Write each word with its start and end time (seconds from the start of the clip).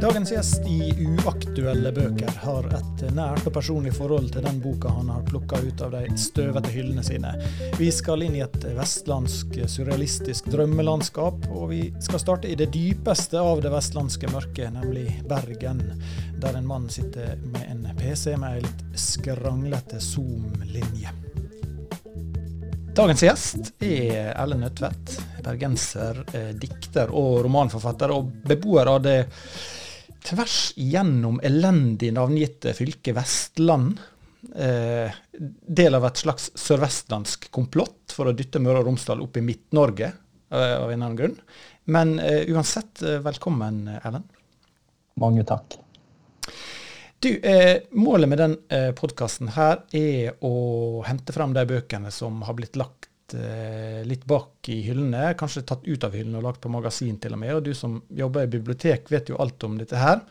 Dagens 0.00 0.30
gjest 0.30 0.66
i 0.66 1.06
Uaktuelle 1.06 1.90
bøker 1.90 2.36
har 2.44 2.66
et 2.70 3.00
nært 3.16 3.48
og 3.48 3.54
personlig 3.56 3.90
forhold 3.96 4.28
til 4.30 4.44
den 4.46 4.60
boka 4.62 4.92
han 4.94 5.08
har 5.10 5.24
plukka 5.26 5.58
ut 5.58 5.80
av 5.82 5.96
de 5.96 6.12
støvete 6.14 6.70
hyllene 6.70 7.02
sine. 7.02 7.32
Vi 7.80 7.88
skal 7.90 8.22
inn 8.22 8.36
i 8.38 8.44
et 8.44 8.62
vestlandsk 8.76 9.56
surrealistisk 9.66 10.46
drømmelandskap, 10.54 11.48
og 11.50 11.72
vi 11.72 11.80
skal 11.98 12.22
starte 12.22 12.46
i 12.46 12.54
det 12.54 12.68
dypeste 12.76 13.42
av 13.42 13.58
det 13.64 13.72
vestlandske 13.74 14.30
mørket, 14.30 14.70
nemlig 14.76 15.16
Bergen, 15.26 15.82
der 16.38 16.60
en 16.60 16.68
mann 16.70 16.86
sitter 16.94 17.34
med 17.50 17.64
en 17.66 17.88
PC 17.98 18.36
med 18.36 18.52
ei 18.52 18.62
litt 18.68 18.84
skranglete 18.94 19.98
Zoom-linje. 19.98 21.10
Dagens 22.94 23.26
gjest 23.26 23.72
er 23.82 24.30
Erlend 24.36 24.62
Nødtvedt, 24.62 25.18
bergenser, 25.42 26.22
eh, 26.34 26.54
dikter 26.54 27.10
og 27.10 27.42
romanforfatter, 27.48 28.14
og 28.14 28.30
beboer 28.46 28.94
av 28.94 29.02
det 29.02 29.18
tvers 30.24 30.72
gjennom 30.76 31.40
elendig 31.44 32.12
navngitte 32.16 32.74
fylket 32.76 33.16
Vestland. 33.16 33.98
Eh, 34.54 35.14
del 35.40 35.98
av 35.98 36.06
et 36.06 36.20
slags 36.20 36.50
sørvestlandsk 36.58 37.48
komplott 37.54 38.14
for 38.14 38.30
å 38.30 38.36
dytte 38.36 38.62
Møre 38.62 38.82
og 38.82 38.88
Romsdal 38.90 39.22
opp 39.24 39.36
i 39.36 39.44
Midt-Norge, 39.44 40.12
eh, 40.50 40.76
av 40.78 40.90
en 40.90 41.02
annen 41.02 41.18
grunn. 41.18 41.36
Men 41.90 42.18
eh, 42.22 42.44
uansett, 42.52 43.02
eh, 43.02 43.18
velkommen, 43.24 43.86
Erlend. 43.98 44.28
Mange 45.18 45.44
takk. 45.44 45.78
Du, 47.18 47.32
eh, 47.42 47.80
Målet 47.90 48.28
med 48.30 48.38
den 48.38 48.56
eh, 48.70 48.92
podkasten 48.94 49.50
her 49.56 49.80
er 49.96 50.36
å 50.46 51.02
hente 51.02 51.34
frem 51.34 51.50
de 51.56 51.64
bøkene 51.66 52.12
som 52.14 52.44
har 52.46 52.54
blitt 52.54 52.78
lagt 52.78 53.07
Eh, 53.34 54.06
litt 54.06 54.24
bak 54.24 54.68
i 54.72 54.80
hyllene, 54.86 55.34
kanskje 55.36 55.62
tatt 55.68 55.84
ut 55.84 56.04
av 56.04 56.14
hyllene 56.16 56.38
og 56.40 56.46
lagt 56.46 56.62
på 56.64 56.70
magasin 56.72 57.18
til 57.20 57.34
og 57.36 57.42
med. 57.42 57.54
Og 57.58 57.66
du 57.66 57.74
som 57.76 57.98
jobber 58.08 58.46
i 58.46 58.52
bibliotek 58.54 59.10
vet 59.12 59.28
jo 59.28 59.36
alt 59.42 59.64
om 59.68 59.76
dette 59.80 60.00
her. 60.00 60.22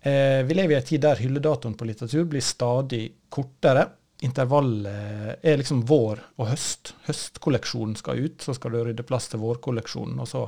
Eh, 0.00 0.40
vi 0.48 0.56
lever 0.56 0.76
i 0.76 0.78
en 0.78 0.86
tid 0.88 1.02
der 1.04 1.20
hylledatoen 1.20 1.76
på 1.76 1.88
litteratur 1.88 2.24
blir 2.30 2.44
stadig 2.44 3.02
kortere. 3.28 3.84
Intervallet 4.24 5.44
er 5.44 5.60
liksom 5.60 5.84
vår 5.86 6.22
og 6.40 6.48
høst. 6.54 6.94
Høstkolleksjonen 7.06 7.98
skal 8.00 8.24
ut, 8.24 8.40
så 8.42 8.56
skal 8.56 8.74
du 8.74 8.80
rydde 8.80 9.06
plass 9.06 9.28
til 9.28 9.44
vårkolleksjonen. 9.44 10.16
Og 10.24 10.30
så 10.30 10.46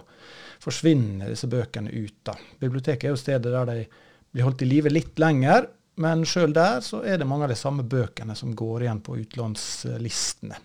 forsvinner 0.64 1.30
disse 1.30 1.50
bøkene 1.52 1.92
ut. 1.92 2.16
da. 2.24 2.34
Biblioteket 2.58 3.10
er 3.10 3.14
jo 3.14 3.20
stedet 3.20 3.52
der 3.52 3.68
de 3.68 3.84
blir 4.32 4.48
holdt 4.48 4.64
i 4.64 4.72
live 4.72 4.90
litt 4.90 5.20
lenger. 5.20 5.68
Men 6.00 6.24
sjøl 6.24 6.56
der 6.56 6.80
så 6.80 7.04
er 7.04 7.20
det 7.20 7.28
mange 7.28 7.44
av 7.44 7.52
de 7.52 7.60
samme 7.60 7.84
bøkene 7.84 8.34
som 8.38 8.56
går 8.56 8.86
igjen 8.86 9.04
på 9.04 9.20
utlånslistene. 9.20 10.56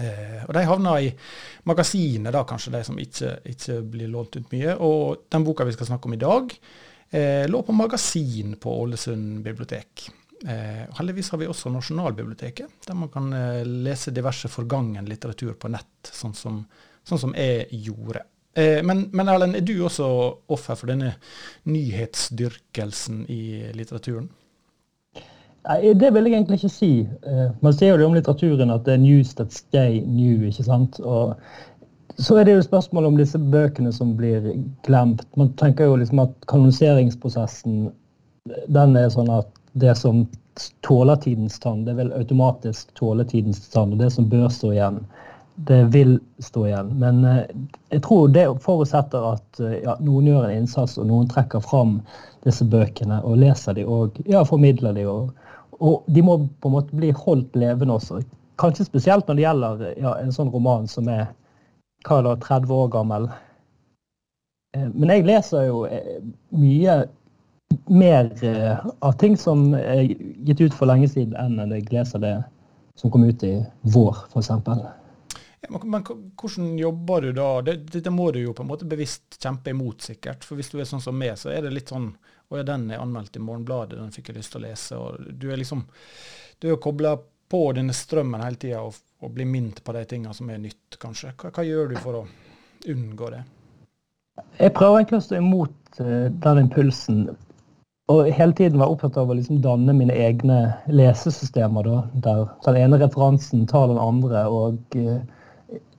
Eh, 0.00 0.42
og 0.44 0.52
De 0.54 0.64
havner 0.66 1.06
i 1.06 1.12
magasinet, 1.68 2.32
da 2.34 2.44
kanskje 2.48 2.74
de 2.74 2.82
som 2.86 2.98
ikke, 3.00 3.38
ikke, 3.52 3.80
blir 3.94 4.12
lånt 4.12 4.36
ut 4.36 4.52
mye. 4.52 4.76
Og 4.84 5.26
den 5.32 5.46
boka 5.46 5.66
vi 5.66 5.74
skal 5.76 5.90
snakke 5.90 6.10
om 6.10 6.16
i 6.16 6.20
dag, 6.20 6.54
eh, 7.10 7.46
lå 7.48 7.62
på 7.62 7.76
magasin 7.76 8.56
på 8.60 8.76
Ålesund 8.84 9.42
bibliotek. 9.44 10.08
Eh, 10.44 10.84
heldigvis 10.98 11.30
har 11.32 11.40
vi 11.40 11.48
også 11.48 11.72
Nasjonalbiblioteket, 11.72 12.80
der 12.86 12.94
man 12.94 13.08
kan 13.08 13.32
eh, 13.32 13.64
lese 13.64 14.12
diverse 14.12 14.50
forgangen 14.52 15.08
litteratur 15.08 15.54
på 15.56 15.70
nett, 15.72 16.10
sånn 16.12 16.34
som, 16.36 16.60
sånn 17.08 17.22
som 17.22 17.36
jeg 17.36 17.70
gjorde. 17.86 18.26
Eh, 18.56 18.82
men, 18.84 19.06
men 19.16 19.32
Erlend, 19.32 19.56
er 19.56 19.64
du 19.64 19.78
også 19.84 20.06
offer 20.52 20.76
for 20.76 20.92
denne 20.92 21.14
nyhetsdyrkelsen 21.68 23.24
i 23.32 23.40
litteraturen? 23.76 24.28
Nei, 25.66 25.92
Det 25.94 26.12
vil 26.14 26.28
jeg 26.28 26.32
egentlig 26.32 26.60
ikke 26.60 26.72
si. 26.72 26.90
Eh, 27.26 27.46
man 27.60 27.72
ser 27.72 27.90
jo 27.90 27.96
det 27.98 28.06
om 28.06 28.14
litteraturen 28.14 28.70
at 28.70 28.84
det 28.86 28.94
er 28.94 29.02
'news 29.02 29.34
that 29.34 29.52
stay 29.52 30.00
new'. 30.00 30.46
ikke 30.46 30.64
sant? 30.64 31.00
Og 31.00 31.36
så 32.18 32.36
er 32.36 32.44
det 32.44 32.54
jo 32.54 32.62
spørsmål 32.62 33.04
om 33.04 33.16
disse 33.16 33.38
bøkene 33.38 33.92
som 33.92 34.16
blir 34.16 34.64
glemt. 34.86 35.26
Man 35.36 35.52
tenker 35.52 35.84
jo 35.84 35.96
liksom 35.96 36.18
at 36.18 36.30
kanoniseringsprosessen 36.48 37.92
den 38.68 38.96
er 38.96 39.08
sånn 39.08 39.30
at 39.30 39.48
det 39.72 39.96
som 39.98 40.26
tåler 40.86 41.16
tidens 41.16 41.58
tann, 41.58 41.84
det 41.84 41.96
vil 41.98 42.12
automatisk 42.12 42.94
tåle 42.94 43.24
tidens 43.24 43.68
tann. 43.68 43.92
Og 43.92 43.98
det 43.98 44.12
som 44.12 44.28
bør 44.28 44.48
stå 44.48 44.72
igjen, 44.72 45.00
det 45.56 45.82
vil 45.92 46.18
stå 46.38 46.66
igjen. 46.66 46.92
Men 47.00 47.24
eh, 47.24 47.42
jeg 47.90 48.02
tror 48.02 48.28
det 48.28 48.46
forutsetter 48.64 49.32
at 49.34 49.60
eh, 49.60 49.82
ja, 49.84 49.96
noen 50.00 50.26
gjør 50.30 50.46
en 50.46 50.62
innsats, 50.62 50.96
og 50.98 51.10
noen 51.10 51.28
trekker 51.28 51.60
fram 51.60 52.00
disse 52.46 52.64
bøkene 52.64 53.18
og 53.24 53.40
leser 53.42 53.74
de 53.74 53.84
og 53.84 54.16
ja, 54.30 54.44
formidler 54.44 54.94
de. 54.96 55.06
og 55.10 55.34
og 55.78 56.06
de 56.06 56.22
må 56.24 56.38
på 56.60 56.70
en 56.70 56.76
måte 56.76 56.96
bli 56.96 57.12
holdt 57.14 57.56
levende 57.58 57.96
også. 57.98 58.20
Kanskje 58.60 58.86
spesielt 58.88 59.28
når 59.28 59.36
det 59.36 59.44
gjelder 59.44 59.84
ja, 60.00 60.14
en 60.20 60.32
sånn 60.32 60.52
roman 60.52 60.88
som 60.88 61.10
er 61.12 61.26
hva 62.06 62.22
da, 62.24 62.36
30 62.40 62.72
år 62.72 62.90
gammel. 62.94 63.28
Eh, 64.76 64.88
men 64.92 65.12
jeg 65.12 65.26
leser 65.28 65.68
jo 65.68 65.84
eh, 65.90 66.20
mye 66.56 67.00
mer 67.90 68.30
eh, 68.46 68.84
av 69.04 69.16
ting 69.20 69.36
som 69.38 69.72
er 69.74 70.06
gitt 70.46 70.62
ut 70.62 70.76
for 70.76 70.88
lenge 70.88 71.08
siden, 71.10 71.34
enn 71.36 71.74
jeg 71.74 71.88
leser 71.92 72.22
det 72.22 72.36
som 72.96 73.12
kom 73.12 73.26
ut 73.26 73.42
i 73.44 73.58
vår, 73.92 74.22
f.eks. 74.30 74.52
Men 75.66 76.04
hvordan 76.38 76.76
jobber 76.78 77.26
du 77.26 77.32
da? 77.36 77.48
Dette 77.66 78.12
må 78.14 78.30
du 78.32 78.38
jo 78.40 78.54
på 78.54 78.62
en 78.62 78.70
måte 78.70 78.88
bevisst 78.88 79.38
kjempe 79.42 79.72
imot, 79.74 80.04
sikkert. 80.04 80.46
For 80.46 80.58
hvis 80.58 80.70
du 80.70 80.78
er 80.78 80.88
sånn 80.88 81.02
som 81.02 81.16
meg, 81.18 81.34
så 81.40 81.50
er 81.52 81.66
det 81.66 81.74
litt 81.74 81.90
sånn 81.90 82.12
og 82.48 82.58
ja, 82.60 82.66
den 82.66 82.90
er 82.90 83.02
anmeldt 83.02 83.36
i 83.36 83.42
Morgenbladet, 83.42 83.98
den 83.98 84.12
fikk 84.14 84.30
jeg 84.30 84.38
lyst 84.38 84.54
til 84.54 84.62
å 84.62 84.66
lese. 84.68 84.98
og 84.98 85.32
Du 85.34 85.48
er 85.50 85.58
liksom, 85.58 85.82
du 86.62 86.68
er 86.70 86.82
kobla 86.82 87.16
på 87.50 87.62
denne 87.72 87.94
strømmen 87.94 88.42
hele 88.42 88.60
tida 88.60 88.82
og, 88.82 88.98
og, 89.22 89.32
blir 89.34 89.48
minnet 89.50 89.82
på 89.84 89.94
de 89.94 90.04
tingene 90.08 90.34
som 90.34 90.50
er 90.50 90.62
nytt, 90.62 90.98
kanskje. 91.02 91.32
Hva, 91.38 91.50
hva, 91.54 91.66
gjør 91.66 91.90
du 91.92 91.98
for 92.02 92.20
å 92.20 92.26
unngå 92.92 93.32
det? 93.34 93.42
Jeg 94.60 94.74
prøver 94.76 95.00
egentlig 95.00 95.18
å 95.18 95.26
stå 95.26 95.40
imot 95.40 96.00
uh, 96.00 96.28
den 96.46 96.62
impulsen. 96.66 97.26
Og 98.12 98.28
hele 98.30 98.54
tiden 98.54 98.78
være 98.78 98.94
opptatt 98.94 99.16
av 99.18 99.30
å 99.30 99.34
liksom 99.34 99.58
danne 99.64 99.94
mine 99.96 100.14
egne 100.14 100.58
lesesystemer. 100.86 101.86
Da, 101.86 102.02
der 102.22 102.44
den 102.68 102.82
ene 102.84 103.00
referansen 103.02 103.64
tar 103.70 103.88
den 103.90 104.02
andre. 104.02 104.44
og 104.46 104.98
uh, 104.98 105.18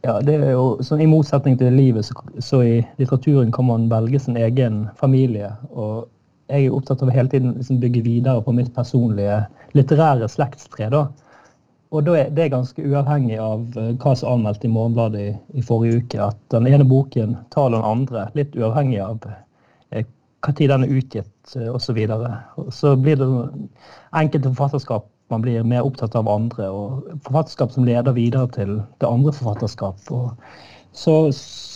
ja, 0.05 0.19
det 0.23 0.37
er 0.37 0.53
jo 0.53 0.77
sånn 0.85 1.01
I 1.03 1.09
motsetning 1.09 1.57
til 1.59 1.73
livet, 1.75 2.07
så, 2.07 2.15
så, 2.39 2.61
i 2.63 2.77
litteraturen 2.99 3.51
kan 3.51 3.67
man 3.67 3.89
velge 3.91 4.21
sin 4.23 4.37
egen 4.39 4.85
familie. 4.99 5.51
og 5.73 6.07
jeg 6.47 6.65
er 6.65 6.75
opptatt 6.75 7.01
av 7.03 7.11
å 7.11 7.15
hele 7.15 7.31
tiden 7.31 7.55
liksom 7.57 7.79
bygge 7.81 8.03
videre 8.05 8.43
på 8.43 8.53
mitt 8.55 8.69
personlige 8.75 9.41
litterære 9.75 10.29
slektstre. 10.31 10.89
da. 10.93 11.07
Og 11.91 12.03
da 12.03 12.15
er 12.19 12.31
det 12.35 12.49
ganske 12.51 12.83
uavhengig 12.83 13.37
av 13.39 13.75
eh, 13.79 13.93
hva 13.95 14.15
som 14.15 14.27
er 14.27 14.33
anmeldt 14.35 14.65
i 14.67 14.71
Morgenbladet 14.71 15.23
i, 15.23 15.33
i, 15.59 15.63
forrige 15.63 16.01
uke. 16.03 16.29
At 16.29 16.39
den 16.51 16.67
ene 16.67 16.87
boken 16.87 17.37
tar 17.55 17.71
den 17.71 17.83
andre, 17.83 18.27
litt 18.35 18.55
uavhengig 18.55 18.99
av 19.03 19.27
eh, 19.91 20.07
hva 20.43 20.55
tid 20.55 20.71
den 20.73 20.87
er 20.87 20.95
utgitt 20.99 21.55
eh, 21.55 21.69
osv. 21.71 21.89
Så, 21.89 21.95
videre. 21.95 22.33
så 22.75 22.95
blir 22.99 23.19
det 23.19 23.29
enkelte 24.15 24.51
forfatterskap 24.51 25.07
man 25.27 25.43
blir 25.43 25.63
mer 25.67 25.83
opptatt 25.83 26.15
av 26.15 26.29
andre, 26.31 26.69
og 26.71 27.07
forfatterskap 27.25 27.73
som 27.73 27.83
leder 27.87 28.15
videre 28.15 28.47
til 28.55 28.77
det 29.01 29.09
andre 29.09 29.33
forfatterskap. 29.35 30.11
Og 30.15 30.29
så 30.97 31.17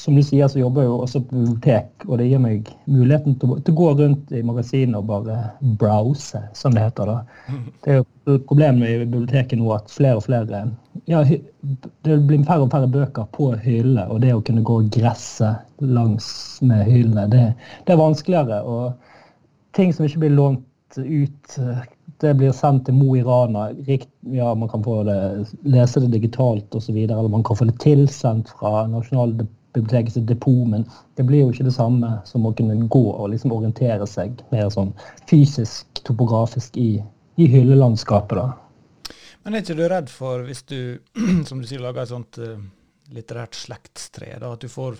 som 0.02 0.16
du 0.18 0.24
sier, 0.26 0.48
så 0.50 0.59
jobber 0.59 0.82
jeg 0.82 0.90
jo 0.90 1.00
også 1.04 1.20
på 1.22 1.36
bibliotek, 1.36 2.06
og 2.08 2.18
det 2.18 2.28
gir 2.32 2.42
meg 2.42 2.70
muligheten 2.90 3.36
til 3.38 3.54
å, 3.54 3.58
til 3.62 3.76
å 3.76 3.78
gå 3.78 3.90
rundt 4.00 4.32
i 4.34 4.42
magasinet 4.46 4.98
og 4.98 5.09
bare 5.12 5.36
browse, 5.82 6.42
som 6.58 6.74
det 6.74 6.88
heter. 6.88 7.12
da. 7.12 7.20
Det 7.84 7.94
er 7.94 8.00
jo 8.00 8.40
problemet 8.50 8.90
i 8.90 9.04
biblioteket 9.04 9.60
nå 9.60 9.70
at 9.76 9.94
flere 9.94 10.18
og 10.18 10.26
flere 10.26 10.64
ja, 11.10 11.22
Det 11.22 12.18
blir 12.28 12.44
færre 12.48 12.66
og 12.66 12.74
færre 12.74 12.90
bøker 12.90 13.30
på 13.36 13.52
hyllene, 13.62 14.08
og 14.10 14.24
det 14.26 14.34
å 14.34 14.42
kunne 14.46 14.66
gå 14.66 14.80
og 14.81 14.90
gresse 14.94 15.54
langs 15.81 16.28
med 16.66 16.86
hyllene, 16.90 17.28
det, 17.30 17.46
det 17.86 17.94
er 17.94 18.02
vanskeligere. 18.02 18.62
Og 18.66 19.78
ting 19.78 19.94
som 19.94 20.08
ikke 20.08 20.26
blir 20.26 20.38
lånt 20.38 20.98
ut 20.98 21.60
det 22.22 22.34
blir 22.40 22.54
sendt 22.56 22.86
til 22.88 22.96
Mo 22.98 23.16
i 23.18 23.24
Rana. 23.26 23.70
Ja, 24.22 24.54
man 24.56 24.70
kan 24.70 24.84
få 24.84 25.02
det, 25.08 25.18
lese 25.64 26.04
det 26.04 26.12
digitalt 26.14 26.76
osv. 26.76 26.98
Eller 26.98 27.28
man 27.28 27.44
kan 27.44 27.58
få 27.58 27.68
det 27.70 27.80
tilsendt 27.84 28.52
fra 28.59 28.86
Nasjonalbibliotekets 28.92 30.19
depot. 30.30 30.68
Men 30.69 30.86
det 31.18 31.25
blir 31.30 31.45
jo 31.45 31.54
ikke 31.54 31.68
det 31.68 31.75
samme 31.75 32.13
som 32.30 32.45
å 32.45 32.54
kunne 32.57 32.78
gå 32.94 33.06
og 33.12 33.31
liksom 33.34 33.54
orientere 33.56 34.07
seg 34.10 34.42
mer 34.54 34.69
sånn 34.74 34.94
fysisk, 35.30 36.04
topografisk 36.07 36.78
i, 36.78 36.92
i 37.42 37.50
hyllelandskapet. 37.50 38.38
da. 38.38 39.13
Men 39.44 39.57
er 39.57 39.66
ikke 39.66 39.80
du 39.80 39.88
redd 39.90 40.12
for, 40.13 40.45
hvis 40.45 40.63
du 40.69 40.80
som 41.50 41.62
du 41.62 41.68
sier, 41.68 41.81
lager 41.81 42.04
et 42.04 42.13
sånt 42.13 42.38
uh, 42.42 42.60
litterært 43.12 43.57
slektstre, 43.57 44.36
da, 44.38 44.54
at 44.54 44.62
du 44.62 44.69
får 44.69 45.00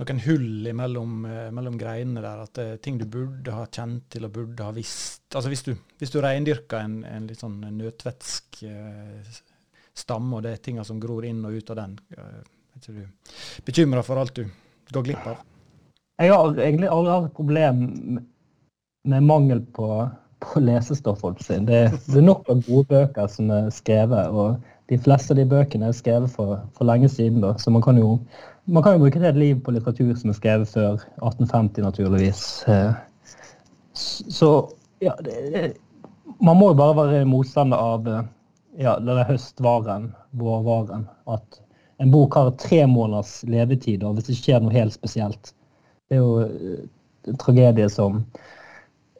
noen 0.00 0.20
hull 0.24 0.72
mellom, 0.74 1.24
eh, 1.24 1.50
mellom 1.54 1.78
greinene 1.78 2.22
der. 2.24 2.42
At 2.44 2.54
det 2.58 2.66
er 2.66 2.82
ting 2.82 2.98
du 2.98 3.06
burde 3.06 3.54
ha 3.54 3.66
kjent 3.66 4.08
til 4.14 4.26
og 4.26 4.34
burde 4.34 4.66
ha 4.66 4.74
visst. 4.74 5.26
Altså 5.34 5.52
Hvis 5.52 5.64
du, 5.66 5.74
hvis 5.98 6.10
du 6.10 6.20
reindyrker 6.22 6.82
en, 6.82 7.04
en, 7.04 7.28
litt 7.30 7.42
sånn 7.42 7.60
nøtvetsk 7.78 8.62
eh, 8.68 9.40
stamme, 9.94 10.36
og 10.36 10.44
det 10.44 10.54
er 10.54 10.64
tinga 10.64 10.84
som 10.84 11.00
gror 11.02 11.26
inn 11.26 11.44
og 11.46 11.54
ut 11.54 11.70
av 11.70 11.80
den, 11.82 11.96
eh, 12.16 12.42
er 12.74 13.00
du 13.00 13.64
bekymra 13.64 14.02
for 14.02 14.18
alt 14.18 14.34
du 14.34 14.44
går 14.92 15.06
glipp 15.06 15.26
av? 15.30 15.42
Jeg 16.18 16.30
har 16.30 16.58
egentlig 16.58 16.90
aldri 16.90 17.14
hatt 17.14 17.34
problem 17.34 17.80
med 19.04 19.26
mangel 19.26 19.60
på, 19.74 19.88
på 20.42 20.62
lesestoff. 20.62 21.22
Det, 21.46 21.64
det 21.66 22.18
er 22.18 22.26
nok 22.26 22.48
av 22.50 22.62
gode 22.66 22.86
bøker 22.90 23.30
som 23.30 23.50
er 23.54 23.70
skrevet. 23.74 24.30
og 24.30 24.62
de 24.92 24.98
fleste 25.00 25.32
av 25.32 25.38
de 25.40 25.46
bøkene 25.48 25.88
er 25.88 25.96
skrevet 25.96 26.32
for, 26.34 26.58
for 26.76 26.88
lenge 26.88 27.08
siden. 27.08 27.40
Da. 27.44 27.54
Så 27.60 27.72
man 27.72 27.82
kan, 27.84 27.98
jo, 28.00 28.18
man 28.64 28.82
kan 28.82 28.96
jo 28.96 29.04
bruke 29.04 29.20
et 29.20 29.36
liv 29.38 29.58
på 29.64 29.74
litteratur 29.74 30.14
som 30.16 30.30
er 30.32 30.38
skrevet 30.38 30.70
før 30.70 31.02
1850, 31.20 31.82
naturligvis. 31.84 32.44
Eh, 32.68 32.92
Så 33.94 34.50
ja, 34.98 35.12
det, 35.22 35.76
man 36.42 36.56
må 36.56 36.72
jo 36.72 36.78
bare 36.78 36.96
være 36.96 37.26
motstander 37.28 37.76
av 37.78 38.08
ja, 38.78 38.96
denne 38.98 39.24
høstvaren, 39.28 40.08
vårvaren. 40.30 41.06
At 41.30 41.60
en 42.02 42.10
bok 42.10 42.34
har 42.34 42.54
tre 42.58 42.84
måneders 42.90 43.42
levetid, 43.46 44.02
og 44.02 44.16
hvis 44.16 44.30
det 44.30 44.38
skjer 44.40 44.64
noe 44.64 44.74
helt 44.74 44.96
spesielt. 44.96 45.54
Det 46.08 46.18
er 46.18 46.24
jo 46.24 46.88
en 47.28 47.40
tragedie 47.40 47.88
som 47.92 48.24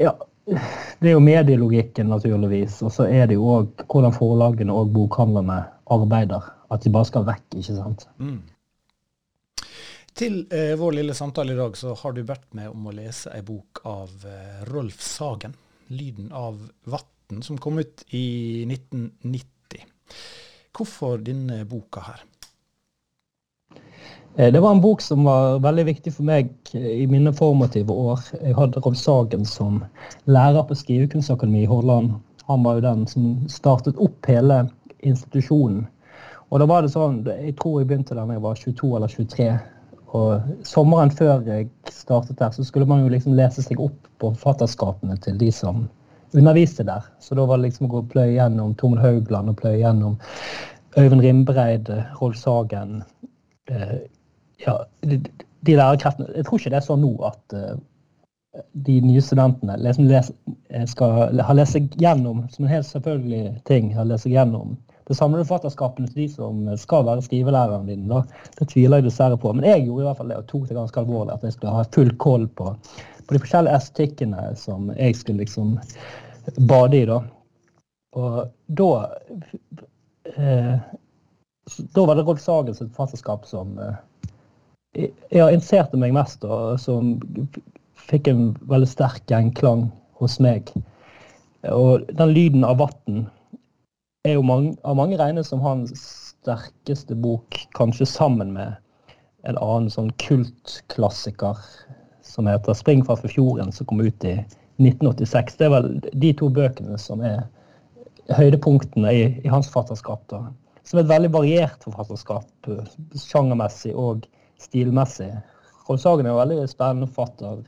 Ja, 0.02 0.10
det 0.44 1.08
er 1.08 1.14
jo 1.14 1.22
medielogikken, 1.24 2.10
naturligvis. 2.10 2.80
Og 2.84 2.92
så 2.92 3.06
er 3.06 3.28
det 3.30 3.38
jo 3.38 3.46
òg 3.60 3.86
hvordan 3.86 4.16
forlagene 4.16 4.74
og 4.74 4.90
bokhandlerne 4.96 5.62
arbeider. 5.94 6.50
At 6.74 6.82
de 6.84 6.92
bare 6.92 7.08
skal 7.08 7.24
vekk, 7.28 7.46
ikke 7.54 7.76
sant. 7.76 8.08
Mm. 8.18 8.40
Til 10.14 10.44
eh, 10.54 10.76
vår 10.78 10.92
lille 11.00 11.14
samtale 11.14 11.52
i 11.52 11.58
dag 11.58 11.76
så 11.76 11.94
har 11.98 12.12
du 12.14 12.20
bedt 12.22 12.52
meg 12.54 12.70
om 12.70 12.86
å 12.86 12.92
lese 12.94 13.32
ei 13.34 13.40
bok 13.42 13.80
av 13.90 14.12
eh, 14.30 14.60
Rolf 14.68 15.00
Sagen. 15.02 15.56
'Lyden 15.90 16.28
av 16.32 16.60
vatn', 16.86 17.42
som 17.42 17.58
kom 17.58 17.80
ut 17.82 18.04
i 18.14 18.62
1990. 18.62 19.82
Hvorfor 20.70 21.18
denne 21.18 21.64
boka 21.66 22.04
her? 22.06 22.22
Eh, 24.36 24.52
det 24.54 24.62
var 24.62 24.70
en 24.70 24.84
bok 24.86 25.02
som 25.02 25.26
var 25.26 25.58
veldig 25.66 25.86
viktig 25.90 26.14
for 26.14 26.30
meg 26.30 26.54
i 26.78 27.08
mine 27.10 27.34
formative 27.34 27.90
år. 27.90 28.22
Jeg 28.38 28.54
hadde 28.54 28.86
Rolf 28.86 29.02
Sagen 29.02 29.42
som 29.50 29.82
lærer 30.30 30.62
på 30.62 30.78
Skrivekunstakademiet 30.78 31.66
i 31.66 31.72
Hordaland. 31.74 32.14
Han 32.46 32.62
var 32.62 32.78
jo 32.78 32.86
den 32.86 33.06
som 33.10 33.28
startet 33.50 33.98
opp 33.98 34.30
hele 34.30 34.68
institusjonen. 35.02 35.88
Og 36.54 36.60
da 36.62 36.70
var 36.70 36.86
det 36.86 36.94
sånn, 36.94 37.24
Jeg 37.26 37.58
tror 37.58 37.80
jeg 37.80 37.88
begynte 37.90 38.14
da 38.14 38.30
jeg 38.30 38.42
var 38.46 38.54
22 38.54 38.96
eller 38.96 39.08
23. 39.10 39.54
Og 40.14 40.66
sommeren 40.66 41.10
før 41.10 41.42
jeg 41.48 41.68
startet 41.90 42.38
der, 42.38 42.52
så 42.54 42.64
skulle 42.66 42.86
man 42.86 43.02
jo 43.02 43.10
liksom 43.10 43.34
lese 43.34 43.64
seg 43.64 43.80
opp 43.82 43.96
på 44.22 44.30
forfatterskapene 44.34 45.16
til 45.24 45.38
de 45.40 45.50
som 45.52 45.88
underviste 46.34 46.86
der. 46.86 47.06
Så 47.22 47.34
da 47.34 47.46
var 47.46 47.58
det 47.58 47.68
liksom 47.70 47.88
å 47.88 47.92
gå 47.94 48.02
og 48.04 48.12
pløye 48.12 48.36
gjennom 48.36 48.74
Tormod 48.78 49.02
Haugland 49.02 49.50
og 49.50 49.58
pløye 49.58 49.80
gjennom 49.80 50.18
Øyvind 50.98 51.24
Rimbreid, 51.24 51.90
Rolf 52.20 52.38
Sagen. 52.38 53.02
Eh, 53.70 53.98
ja, 54.62 54.76
de, 55.02 55.18
de 55.66 55.76
lærerkreftene 55.76 56.30
Jeg 56.36 56.46
tror 56.46 56.60
ikke 56.60 56.70
det 56.74 56.78
er 56.78 56.86
sånn 56.86 57.02
nå 57.02 57.12
at 57.26 57.54
eh, 57.56 57.74
de 58.86 59.00
nye 59.02 59.22
studentene 59.24 59.78
liksom 59.82 60.06
les, 60.10 60.30
eh, 60.70 60.84
skal 60.90 61.40
ha 61.42 61.56
lest 61.56 61.74
seg 61.74 61.90
gjennom, 61.98 62.44
som 62.54 62.66
en 62.66 62.74
helt 62.76 62.86
selvfølgelig 62.86 63.56
ting, 63.66 63.90
har 63.96 64.06
lest 64.06 64.28
seg 64.28 64.36
gjennom 64.36 64.76
det 65.08 65.16
samlede 65.18 65.44
forfatterskapene 65.44 66.08
til 66.08 66.22
de 66.22 66.28
som 66.32 66.62
skal 66.80 67.04
være 67.04 67.24
skrivelærerne 67.26 67.90
dine. 67.90 68.08
Da. 68.08 68.48
Det 68.58 68.70
tviler 68.72 69.02
jeg 69.02 69.10
dessverre 69.10 69.36
på. 69.40 69.52
Men 69.52 69.66
jeg 69.68 69.84
gjorde 69.84 70.04
i 70.04 70.06
hvert 70.08 70.20
fall 70.20 70.32
det 70.32 70.38
og 70.40 70.46
tok 70.48 70.68
det 70.68 70.78
ganske 70.78 71.00
alvorlig. 71.00 71.34
At 71.34 71.44
jeg 71.44 71.56
skulle 71.56 71.74
ha 71.76 71.84
full 71.96 72.12
koll 72.24 72.46
på, 72.56 72.70
på 73.26 73.36
de 73.36 73.40
forskjellige 73.42 73.80
estetikkene 73.82 74.46
som 74.56 74.88
jeg 74.96 75.18
skulle 75.20 75.44
liksom 75.44 75.76
bade 76.70 77.02
i. 77.02 77.04
da. 77.10 77.20
Og 78.16 78.40
da 78.80 78.90
eh, 80.36 80.74
Da 81.94 82.04
var 82.06 82.16
det 82.16 82.24
Rolf 82.24 82.40
Sagens 82.40 82.80
forfatterskap 82.80 83.46
som 83.48 83.78
eh, 83.80 84.00
jeg 84.94 85.56
interesserte 85.56 85.98
meg 85.98 86.12
mest, 86.14 86.44
og 86.46 86.78
som 86.78 87.16
fikk 88.08 88.28
en 88.30 88.52
veldig 88.70 88.88
sterk 88.88 89.24
gjenklang 89.28 89.88
hos 90.20 90.36
meg. 90.44 90.70
Og 91.72 92.04
den 92.14 92.34
lyden 92.36 92.66
av 92.68 92.78
vann 92.78 93.24
er 94.24 94.38
jo 94.38 94.44
mange, 94.46 94.74
av 94.84 94.96
mange 94.96 95.18
regnet 95.20 95.46
som 95.46 95.62
hans 95.64 95.92
sterkeste 96.00 97.16
bok, 97.16 97.58
kanskje 97.76 98.08
sammen 98.08 98.54
med 98.56 98.76
en 99.44 99.58
annen 99.60 99.90
sånn 99.92 100.12
kultklassiker 100.22 101.60
som 102.24 102.48
heter 102.48 102.74
'Spring 102.74 103.04
for 103.04 103.16
fjorden', 103.16 103.72
som 103.72 103.86
kom 103.86 104.00
ut 104.00 104.24
i 104.24 104.38
1986. 104.80 105.56
Det 105.56 105.66
er 105.66 105.74
vel 105.74 106.00
de 106.00 106.32
to 106.32 106.48
bøkene 106.48 106.98
som 106.98 107.20
er 107.20 107.44
høydepunktene 108.32 109.12
i, 109.12 109.24
i 109.44 109.48
hans 109.48 109.68
forfatterskap. 109.68 110.22
da. 110.30 110.46
Som 110.84 110.98
er 110.98 111.04
et 111.04 111.12
veldig 111.12 111.32
variert 111.32 111.84
forfatterskap, 111.84 112.48
sjangermessig 113.16 113.94
og 113.94 114.26
stilmessig. 114.60 115.30
Rolf 115.88 116.00
Sagen 116.00 116.26
er 116.26 116.32
en 116.32 116.40
veldig 116.48 116.68
spennende 116.68 117.08
forfatter. 117.12 117.64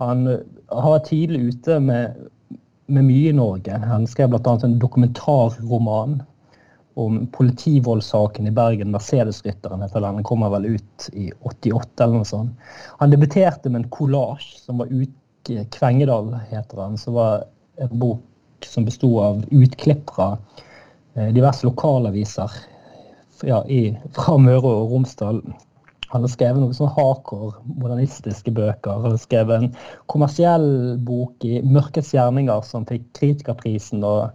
Han 0.00 0.26
har 0.72 1.04
tidlig 1.04 1.54
ute 1.54 1.78
med, 1.80 2.16
med 2.86 3.04
mye 3.04 3.30
i 3.30 3.36
Norge. 3.36 3.78
Han 3.88 4.06
skrev 4.06 4.30
bl.a. 4.32 4.58
en 4.62 4.78
dokumentarroman 4.78 6.22
om 6.94 7.26
politivoldssaken 7.26 8.46
i 8.46 8.50
Bergen. 8.54 8.94
'Mercedesrytteren' 8.94 9.82
heter 9.82 10.00
den. 10.00 10.14
Den 10.14 10.24
kommer 10.24 10.50
vel 10.50 10.64
ut 10.64 11.08
i 11.12 11.32
88 11.40 12.04
eller 12.04 12.20
noe 12.20 12.28
sånt. 12.28 12.70
Han 12.98 13.10
debuterte 13.10 13.70
med 13.70 13.82
en 13.82 13.90
kollasj 13.90 14.54
som 14.66 14.78
var 14.82 14.92
ut 14.92 15.20
Kvengedal, 15.44 16.30
heter 16.48 16.80
han, 16.80 16.98
Som 16.98 17.14
var 17.14 17.44
en 17.76 17.98
bok 17.98 18.22
som 18.64 18.84
besto 18.84 19.10
av 19.20 19.44
utklipp 19.50 20.10
fra 20.10 20.38
eh, 21.14 21.28
diverse 21.28 21.66
lokalaviser 21.66 22.50
ja, 23.42 23.64
i, 23.68 23.92
fra 24.16 24.38
Møre 24.40 24.70
og 24.70 24.94
Romsdal. 24.94 25.42
Han 26.12 26.22
har 26.22 26.30
skrevet 26.30 26.60
noen 26.62 26.76
sånne 26.76 26.94
hardcore 26.94 27.58
modernistiske 27.80 28.52
bøker. 28.54 29.02
Han 29.02 29.14
har 29.14 29.20
skrevet 29.22 29.56
en 29.56 29.74
kommersiell 30.12 30.96
bok 31.02 31.44
i 31.46 31.60
'Mørkets 31.64 32.12
gjerninger' 32.14 32.64
som 32.68 32.86
fikk 32.86 33.06
Kritikerprisen 33.18 34.04
og, 34.04 34.30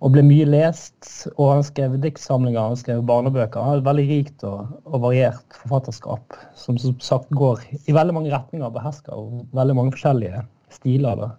og, 0.00 0.12
ble 0.14 0.22
mye 0.26 0.46
lest. 0.46 1.28
Og 1.36 1.48
han 1.48 1.62
har 1.62 1.68
skrevet 1.68 2.04
diktsamlinger 2.04 2.60
han 2.60 2.76
har 2.76 2.82
skrevet 2.82 3.08
barnebøker. 3.08 3.60
Han 3.60 3.70
har 3.74 3.82
et 3.82 3.90
veldig 3.90 4.08
rikt 4.10 4.44
og, 4.48 4.72
og, 4.84 4.98
variert 5.08 5.60
forfatterskap 5.62 6.38
som 6.54 6.78
som 6.78 6.98
sagt 7.00 7.30
går 7.30 7.64
i 7.86 7.96
veldig 7.96 8.14
mange 8.14 8.34
retninger 8.34 8.68
og 8.68 8.76
behersker 8.76 9.16
og 9.16 9.46
veldig 9.56 9.78
mange 9.78 9.96
forskjellige 9.96 10.44
stiler. 10.70 11.16
Da. 11.16 11.30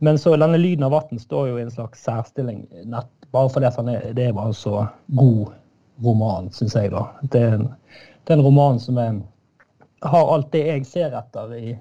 Men 0.00 0.18
så 0.18 0.36
denne 0.36 0.58
lyden 0.58 0.86
av 0.86 0.94
vann 0.96 1.18
står 1.20 1.48
jo 1.50 1.58
i 1.58 1.64
en 1.66 1.74
slags 1.74 2.00
særstilling 2.06 2.64
nett, 2.88 3.10
bare 3.32 3.50
fordi 3.52 3.68
det, 3.90 4.14
det 4.16 4.28
er 4.28 4.32
bare 4.32 4.54
så 4.56 4.86
god 5.18 5.50
roman, 6.02 6.48
syns 6.56 6.74
jeg. 6.74 6.94
da. 6.94 7.04
Det 7.32 7.42
er 7.42 7.58
en 7.58 7.68
det 8.24 8.34
er 8.34 8.38
en 8.38 8.44
roman 8.44 8.80
som 8.80 8.98
er, 9.00 9.20
har 10.02 10.34
alt 10.34 10.50
det 10.52 10.64
jeg 10.66 10.86
ser 10.88 11.16
etter 11.16 11.54
i 11.56 11.74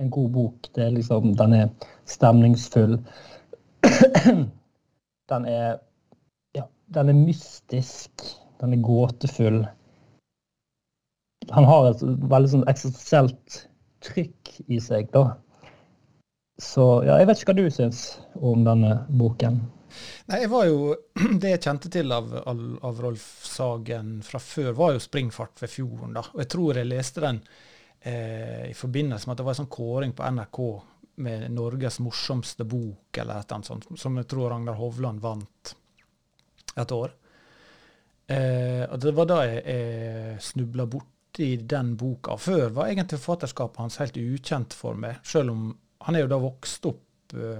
en 0.00 0.10
god 0.10 0.30
bok. 0.34 0.68
Det 0.74 0.86
er 0.86 0.96
liksom, 0.96 1.34
Den 1.38 1.52
er 1.52 1.68
stemningsfull. 2.04 2.98
Den 5.30 5.46
er 5.48 5.78
ja, 6.52 6.66
den 6.94 7.08
er 7.08 7.16
mystisk. 7.16 8.26
Den 8.60 8.72
er 8.72 8.82
gåtefull. 8.84 9.64
Han 11.50 11.64
har 11.64 11.88
et 11.90 12.02
veldig 12.04 12.50
sånn 12.52 12.68
eksistensielt 12.68 13.64
trykk 14.04 14.52
i 14.68 14.80
seg, 14.80 15.08
da. 15.12 15.34
Så 16.60 17.02
ja, 17.04 17.16
jeg 17.18 17.28
vet 17.28 17.40
ikke 17.40 17.52
hva 17.52 17.62
du 17.62 17.72
syns 17.72 18.02
om 18.38 18.62
denne 18.66 18.98
boken. 19.18 19.58
Nei, 20.30 20.40
jeg 20.44 20.50
var 20.52 20.66
jo, 20.68 20.94
Det 21.42 21.52
jeg 21.54 21.62
kjente 21.66 21.90
til 21.92 22.14
av, 22.14 22.32
av, 22.48 23.02
Rolf 23.04 23.26
Sagen 23.48 24.16
fra 24.24 24.40
før, 24.42 24.72
var 24.78 24.94
jo 24.94 25.02
'Springfart 25.02 25.62
ved 25.62 25.70
fjorden'. 25.70 26.14
da. 26.16 26.24
Og 26.32 26.42
Jeg 26.44 26.50
tror 26.54 26.80
jeg 26.80 26.88
leste 26.88 27.24
den 27.24 27.42
eh, 28.02 28.70
i 28.70 28.74
forbindelse 28.74 29.28
med 29.28 29.34
at 29.34 29.42
det 29.42 29.46
var 29.46 29.56
en 29.56 29.62
sånn 29.62 29.76
kåring 29.76 30.12
på 30.16 30.30
NRK 30.30 30.60
med 31.24 31.50
Norges 31.54 32.00
morsomste 32.02 32.64
bok, 32.66 33.14
eller 33.18 33.38
et 33.38 33.46
eller 33.46 33.60
annet 33.60 33.70
sånt, 33.70 33.98
som 34.00 34.16
jeg 34.18 34.26
tror 34.26 34.50
Ragnar 34.50 34.74
Hovland 34.74 35.20
vant 35.22 35.74
et 36.74 36.92
år. 36.92 37.14
Eh, 38.26 38.84
og 38.90 38.98
Det 39.00 39.14
var 39.14 39.28
da 39.30 39.40
jeg, 39.46 39.62
jeg 39.68 40.42
snubla 40.42 40.86
borti 40.90 41.56
den 41.60 41.94
boka. 42.00 42.36
Før 42.40 42.70
var 42.70 42.90
egentlig 42.90 43.20
forfatterskapet 43.20 43.82
hans 43.84 44.00
helt 44.02 44.16
ukjent 44.16 44.74
for 44.74 44.98
meg, 44.98 45.20
selv 45.22 45.54
om 45.54 45.66
han 46.04 46.16
er 46.16 46.24
jo 46.24 46.32
da 46.34 46.40
vokst 46.42 46.86
opp 46.90 47.02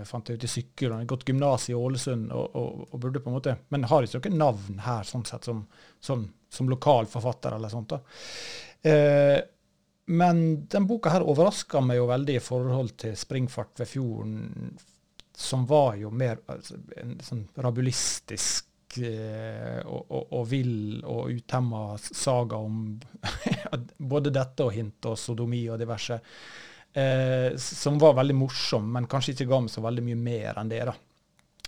fant 0.05 0.29
jeg 0.29 0.39
ut 0.39 0.45
i 0.45 0.51
sykkel. 0.51 0.93
og 0.93 0.99
har 0.99 1.09
gått 1.15 1.25
gymnas 1.29 1.69
i 1.71 1.75
Ålesund 1.75 2.33
og, 2.33 2.57
og, 2.57 2.85
og, 2.91 3.01
burde 3.01 3.23
på 3.23 3.31
en 3.31 3.39
måte 3.39 3.57
Men 3.73 3.89
har 3.91 4.05
ikke 4.05 4.29
noe 4.29 4.43
navn 4.43 4.79
her 4.85 5.09
sånn 5.09 5.25
sett 5.25 5.49
som, 5.49 5.65
som, 6.01 6.27
som 6.53 6.69
lokal 6.71 7.09
forfatter 7.11 7.57
eller 7.57 7.73
sånt. 7.73 7.95
da. 7.95 8.01
Eh, 8.91 9.41
men 10.07 10.67
den 10.69 10.87
boka 10.87 11.15
her 11.15 11.25
overraska 11.25 11.81
meg 11.81 11.97
jo 11.97 12.11
veldig 12.11 12.37
i 12.37 12.45
forhold 12.45 12.97
til 13.01 13.17
'Springfart 13.17 13.81
ved 13.81 13.89
fjorden', 13.89 14.77
som 15.37 15.67
var 15.67 15.97
jo 15.97 16.11
mer 16.11 16.39
altså, 16.47 16.77
en 17.01 17.17
sånn 17.25 17.47
rabulistisk 17.57 18.99
eh, 19.01 19.81
og, 19.87 20.05
og, 20.11 20.27
og, 20.29 20.45
vill 20.51 21.01
og 21.03 21.33
utemma 21.33 21.97
saga 21.99 22.61
om 22.61 23.01
både 24.13 24.31
dette 24.31 24.69
og 24.69 24.77
hint 24.77 25.09
og 25.11 25.19
sodomi 25.19 25.65
og 25.73 25.81
diverse. 25.81 26.21
Eh, 26.95 27.57
som 27.57 27.99
var 27.99 28.15
veldig 28.15 28.37
morsom, 28.39 28.87
men 28.95 29.09
kanskje 29.11 29.33
ikke 29.35 29.49
ga 29.51 29.59
meg 29.65 29.73
så 29.73 29.83
veldig 29.83 30.05
mye 30.07 30.21
mer 30.21 30.61
enn 30.61 30.71
det. 30.71 30.85
da. 30.87 30.95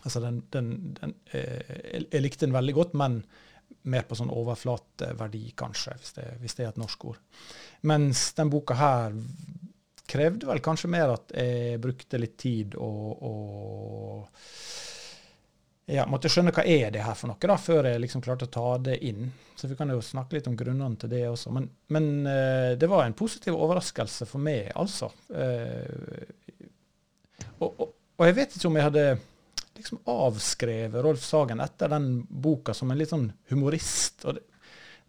Altså 0.05 0.23
den, 0.23 0.39
den, 0.55 0.69
den 1.01 1.15
eh, 1.35 2.05
Jeg 2.13 2.23
likte 2.23 2.47
den 2.47 2.55
veldig 2.55 2.75
godt, 2.77 2.95
men 2.95 3.19
mer 3.91 4.07
på 4.07 4.19
sånn 4.19 4.31
overflateverdi, 4.31 5.49
kanskje, 5.59 5.97
hvis 5.99 6.15
det, 6.15 6.27
hvis 6.43 6.55
det, 6.55 6.65
er 6.65 6.71
et 6.71 6.79
norsk 6.79 7.09
ord. 7.11 7.19
Mens 7.91 8.29
den 8.39 8.51
boka 8.51 8.79
her 8.79 9.17
krevde 10.07 10.47
vel 10.47 10.63
kanskje 10.63 10.91
mer 10.95 11.17
at 11.17 11.35
jeg 11.35 11.81
brukte 11.83 12.21
litt 12.23 12.37
tid 12.39 12.77
og, 12.79 13.27
og 13.27 14.47
ja, 15.87 16.07
måtte 16.11 16.31
skjønne 16.33 16.51
hva 16.55 16.65
er 16.67 16.91
det 16.95 17.05
her 17.07 17.15
for 17.15 17.31
noe, 17.31 17.39
da, 17.39 17.57
før 17.63 17.87
jeg 17.87 18.01
liksom 18.03 18.25
klarte 18.25 18.49
å 18.49 18.55
ta 18.57 18.71
det 18.89 18.97
inn. 19.07 19.29
Så 19.57 19.71
vi 19.71 19.77
kan 19.79 19.91
jo 19.93 20.01
snakke 20.03 20.37
litt 20.37 20.49
om 20.51 20.57
grunnene 20.59 20.99
til 20.99 21.13
det 21.13 21.23
også. 21.29 21.53
Men, 21.55 21.69
men 21.95 22.09
uh, 22.27 22.73
det 22.79 22.89
var 22.91 23.05
en 23.07 23.15
positiv 23.17 23.55
overraskelse 23.55 24.27
for 24.27 24.43
meg, 24.43 24.73
altså. 24.75 25.13
Uh, 25.31 26.27
Og, 27.59 27.71
og, 27.71 27.89
og, 28.17 28.23
jeg 28.27 28.37
vet 28.37 28.57
ikke 28.57 28.69
om 28.69 28.77
jeg 28.79 28.87
hadde 28.87 29.05
liksom 29.77 30.01
avskrevet 30.13 31.05
Rolf 31.05 31.25
Sagen 31.25 31.63
etter 31.65 31.93
den 31.93 32.11
boka 32.29 32.75
som 32.77 32.91
en 32.93 33.01
litt 33.01 33.13
sånn 33.13 33.31
humorist. 33.53 34.25
og 34.25 34.37
Det, 34.37 34.45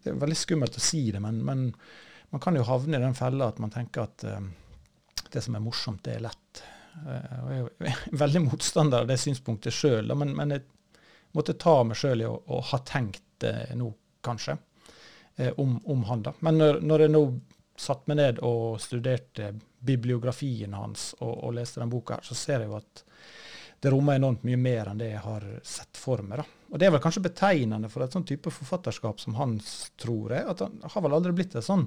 det 0.04 0.12
er 0.12 0.22
veldig 0.22 0.38
skummelt 0.38 0.78
å 0.78 0.84
si 0.84 1.02
det, 1.12 1.20
men, 1.24 1.42
men, 1.44 1.68
man 2.32 2.42
kan 2.44 2.56
jo 2.56 2.66
havne 2.68 2.98
i 2.98 3.04
den 3.04 3.16
fella 3.16 3.48
at 3.48 3.60
man 3.62 3.72
tenker 3.72 4.04
at 4.04 4.24
uh, 4.28 4.40
det 5.32 5.44
som 5.44 5.56
er 5.56 5.64
morsomt, 5.64 6.02
det 6.04 6.16
er 6.16 6.26
lett. 6.28 6.64
Og 7.06 7.52
jeg 7.52 7.66
er 7.90 8.00
veldig 8.24 8.44
motstander 8.48 9.04
av 9.04 9.10
det 9.10 9.18
synspunktet 9.20 9.74
sjøl, 9.74 10.14
men, 10.18 10.34
men, 10.36 10.56
jeg 10.56 10.64
måtte 11.36 11.56
ta 11.60 11.80
meg 11.84 11.98
sjøl 12.00 12.24
i 12.24 12.28
å, 12.28 12.34
å, 12.46 12.60
ha 12.70 12.80
tenkt 12.88 13.24
det 13.42 13.54
nå, 13.78 13.90
kanskje, 14.24 14.56
uh, 15.38 15.52
om, 15.60 15.78
om, 15.84 16.04
han. 16.08 16.24
da. 16.26 16.34
Men 16.46 16.58
når, 16.58 16.80
når 16.82 17.04
jeg 17.04 17.14
nå 17.14 17.24
satte 17.78 18.10
meg 18.10 18.18
ned 18.18 18.40
og 18.42 18.80
studerte 18.82 19.52
bibliografien 19.78 20.72
hans 20.74 21.12
og, 21.20 21.30
og 21.30 21.54
leste 21.54 21.82
den 21.82 21.92
boka, 21.92 22.18
her, 22.18 22.26
så 22.26 22.34
ser 22.34 22.64
jeg 22.64 22.72
jo 22.72 22.80
at 22.80 23.04
det 23.78 23.92
rommer 23.94 24.18
enormt 24.18 24.42
mye 24.42 24.58
mer 24.58 24.90
enn 24.90 24.98
det 24.98 25.12
jeg 25.12 25.22
har 25.22 25.44
sett 25.62 26.00
for 26.00 26.24
meg. 26.26 26.40
da. 26.40 26.46
Og 26.72 26.80
Det 26.80 26.88
er 26.88 26.92
vel 26.96 27.02
kanskje 27.04 27.22
betegnende 27.28 27.90
for 27.92 28.02
et 28.02 28.14
sånn 28.16 28.26
type 28.26 28.50
forfatterskap 28.50 29.22
som 29.22 29.36
hans, 29.38 29.92
tror 30.00 30.34
jeg. 30.34 30.48
At 30.50 30.64
han 30.64 30.80
har 30.82 31.04
vel 31.04 31.14
aldri 31.14 31.36
blitt 31.38 31.54
et 31.54 31.66
sånn 31.66 31.86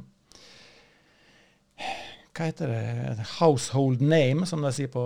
Hva 2.32 2.48
heter 2.48 2.70
det? 2.72 3.24
Household 3.42 4.02
name, 4.02 4.46
som 4.48 4.62
de 4.64 4.72
sier 4.72 4.92
på 4.92 5.02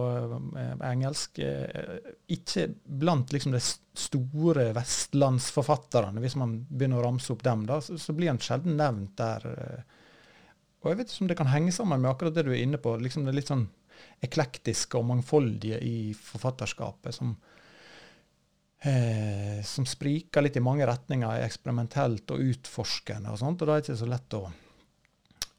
eh, 0.62 0.74
engelsk. 0.86 1.40
Eh, 1.42 2.12
ikke 2.36 2.68
blant 2.86 3.34
liksom 3.34 3.56
de 3.56 3.62
store 3.98 4.68
vestlandsforfatterne. 4.76 6.22
Hvis 6.22 6.38
man 6.38 6.60
begynner 6.70 7.02
å 7.02 7.08
ramse 7.08 7.34
opp 7.34 7.42
dem, 7.46 7.64
da, 7.66 7.80
så, 7.82 8.14
blir 8.14 8.30
han 8.30 8.42
sjelden 8.44 8.78
nevnt 8.78 9.16
der. 9.18 9.48
Eh. 9.50 10.04
Og 10.84 10.92
jeg 10.92 11.00
vet 11.00 11.10
ikke 11.10 11.26
om 11.26 11.32
det 11.32 11.40
kan 11.40 11.50
henge 11.50 11.74
sammen 11.74 12.04
med 12.04 12.12
akkurat 12.12 12.36
det 12.36 12.46
du 12.46 12.52
er 12.54 12.62
inne 12.62 12.78
på. 12.82 12.94
liksom 13.02 13.26
det 13.26 13.34
litt 13.34 13.50
sånn 13.50 13.66
eklektiske 14.26 15.00
og 15.00 15.08
mangfoldige 15.10 15.80
i 15.82 16.14
forfatterskapet, 16.14 17.16
som, 17.16 17.32
eh, 18.86 19.64
som 19.66 19.88
spriker 19.90 20.46
litt 20.46 20.62
i 20.62 20.64
mange 20.64 20.86
retninger, 20.86 21.42
eksperimentelt 21.42 22.30
og 22.36 22.46
utforskende 22.54 23.34
og 23.34 23.42
sånt. 23.42 23.62
Og 23.62 23.68
da 23.68 23.74
er 23.74 23.82
det 23.82 23.90
ikke 23.90 24.04
så 24.04 24.12
lett 24.14 24.38
å, 24.38 24.44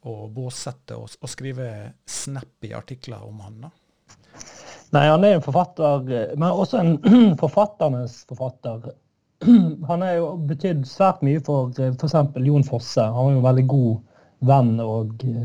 å 0.06 0.28
båssette 0.32 0.96
og, 0.96 1.10
og, 1.20 1.30
skrive 1.30 1.68
snappy 2.08 2.72
artikler 2.76 3.24
om 3.26 3.42
han. 3.44 3.66
da. 3.66 3.72
Nei, 4.94 5.06
han 5.08 5.24
er 5.26 5.36
en 5.36 5.44
forfatter, 5.44 6.06
men 6.38 6.46
også 6.50 6.80
en 6.80 6.94
forfatternes 7.42 8.22
forfatter. 8.30 8.92
Han 9.90 10.00
har 10.00 10.14
jo 10.16 10.28
betydd 10.48 10.86
svært 10.88 11.20
mye 11.26 11.42
for 11.44 11.74
f.eks. 11.76 12.14
Jon 12.40 12.64
Fosse. 12.64 13.02
Han 13.02 13.26
var 13.26 13.34
jo 13.34 13.40
en 13.40 13.44
veldig 13.44 13.64
god 13.68 14.46
venn 14.48 14.70
og 14.80 15.26
eh, 15.28 15.42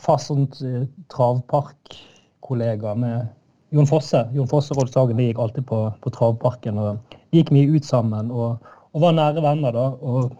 fast 0.00 0.30
sånt 0.30 0.56
eh, 0.64 0.86
travpark 1.12 1.98
kollega 2.44 2.94
med 2.96 3.28
Jon 3.74 3.88
Fosse. 3.88 4.24
Jon 4.32 4.48
Fosse 4.48 4.72
og 4.72 4.82
Rolf 4.82 4.94
Sagen 4.94 5.20
gikk 5.20 5.40
alltid 5.42 5.66
på, 5.68 5.82
på, 6.00 6.12
Travparken 6.14 6.80
og 6.80 7.16
gikk 7.36 7.52
mye 7.52 7.76
ut 7.76 7.88
sammen 7.88 8.30
og, 8.32 8.64
og, 8.94 9.02
var 9.02 9.16
nære 9.16 9.44
venner. 9.44 9.76
da. 9.76 9.86
Og 10.00 10.32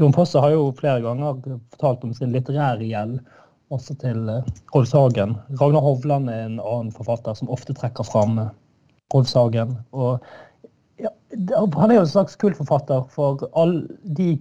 Jon 0.00 0.14
Fosse 0.14 0.40
har 0.42 0.54
jo 0.54 0.72
flere 0.78 1.02
ganger 1.04 1.38
fortalt 1.74 2.04
om 2.06 2.14
sin 2.16 2.32
litterære 2.34 2.86
gjeld, 2.88 3.20
også 3.74 3.94
til 4.02 4.26
uh, 4.30 4.46
Rolf 4.74 4.90
Sagen. 4.90 5.36
Ragnar 5.60 5.84
Hovland 5.84 6.30
er 6.30 6.48
en 6.48 6.58
annen 6.58 6.90
forfatter 6.94 7.36
som 7.38 7.52
ofte 7.54 7.76
trekker 7.76 8.06
fram 8.06 8.38
uh, 8.42 8.50
Rolf 9.14 9.30
Sagen. 9.30 9.76
Og 9.94 10.18
ja, 11.02 11.10
han 11.30 11.90
er 11.90 11.98
jo 11.98 12.04
en 12.04 12.10
slags 12.10 12.36
kultforfatter 12.38 13.06
for 13.14 13.42
alle 13.58 13.86
de 14.18 14.34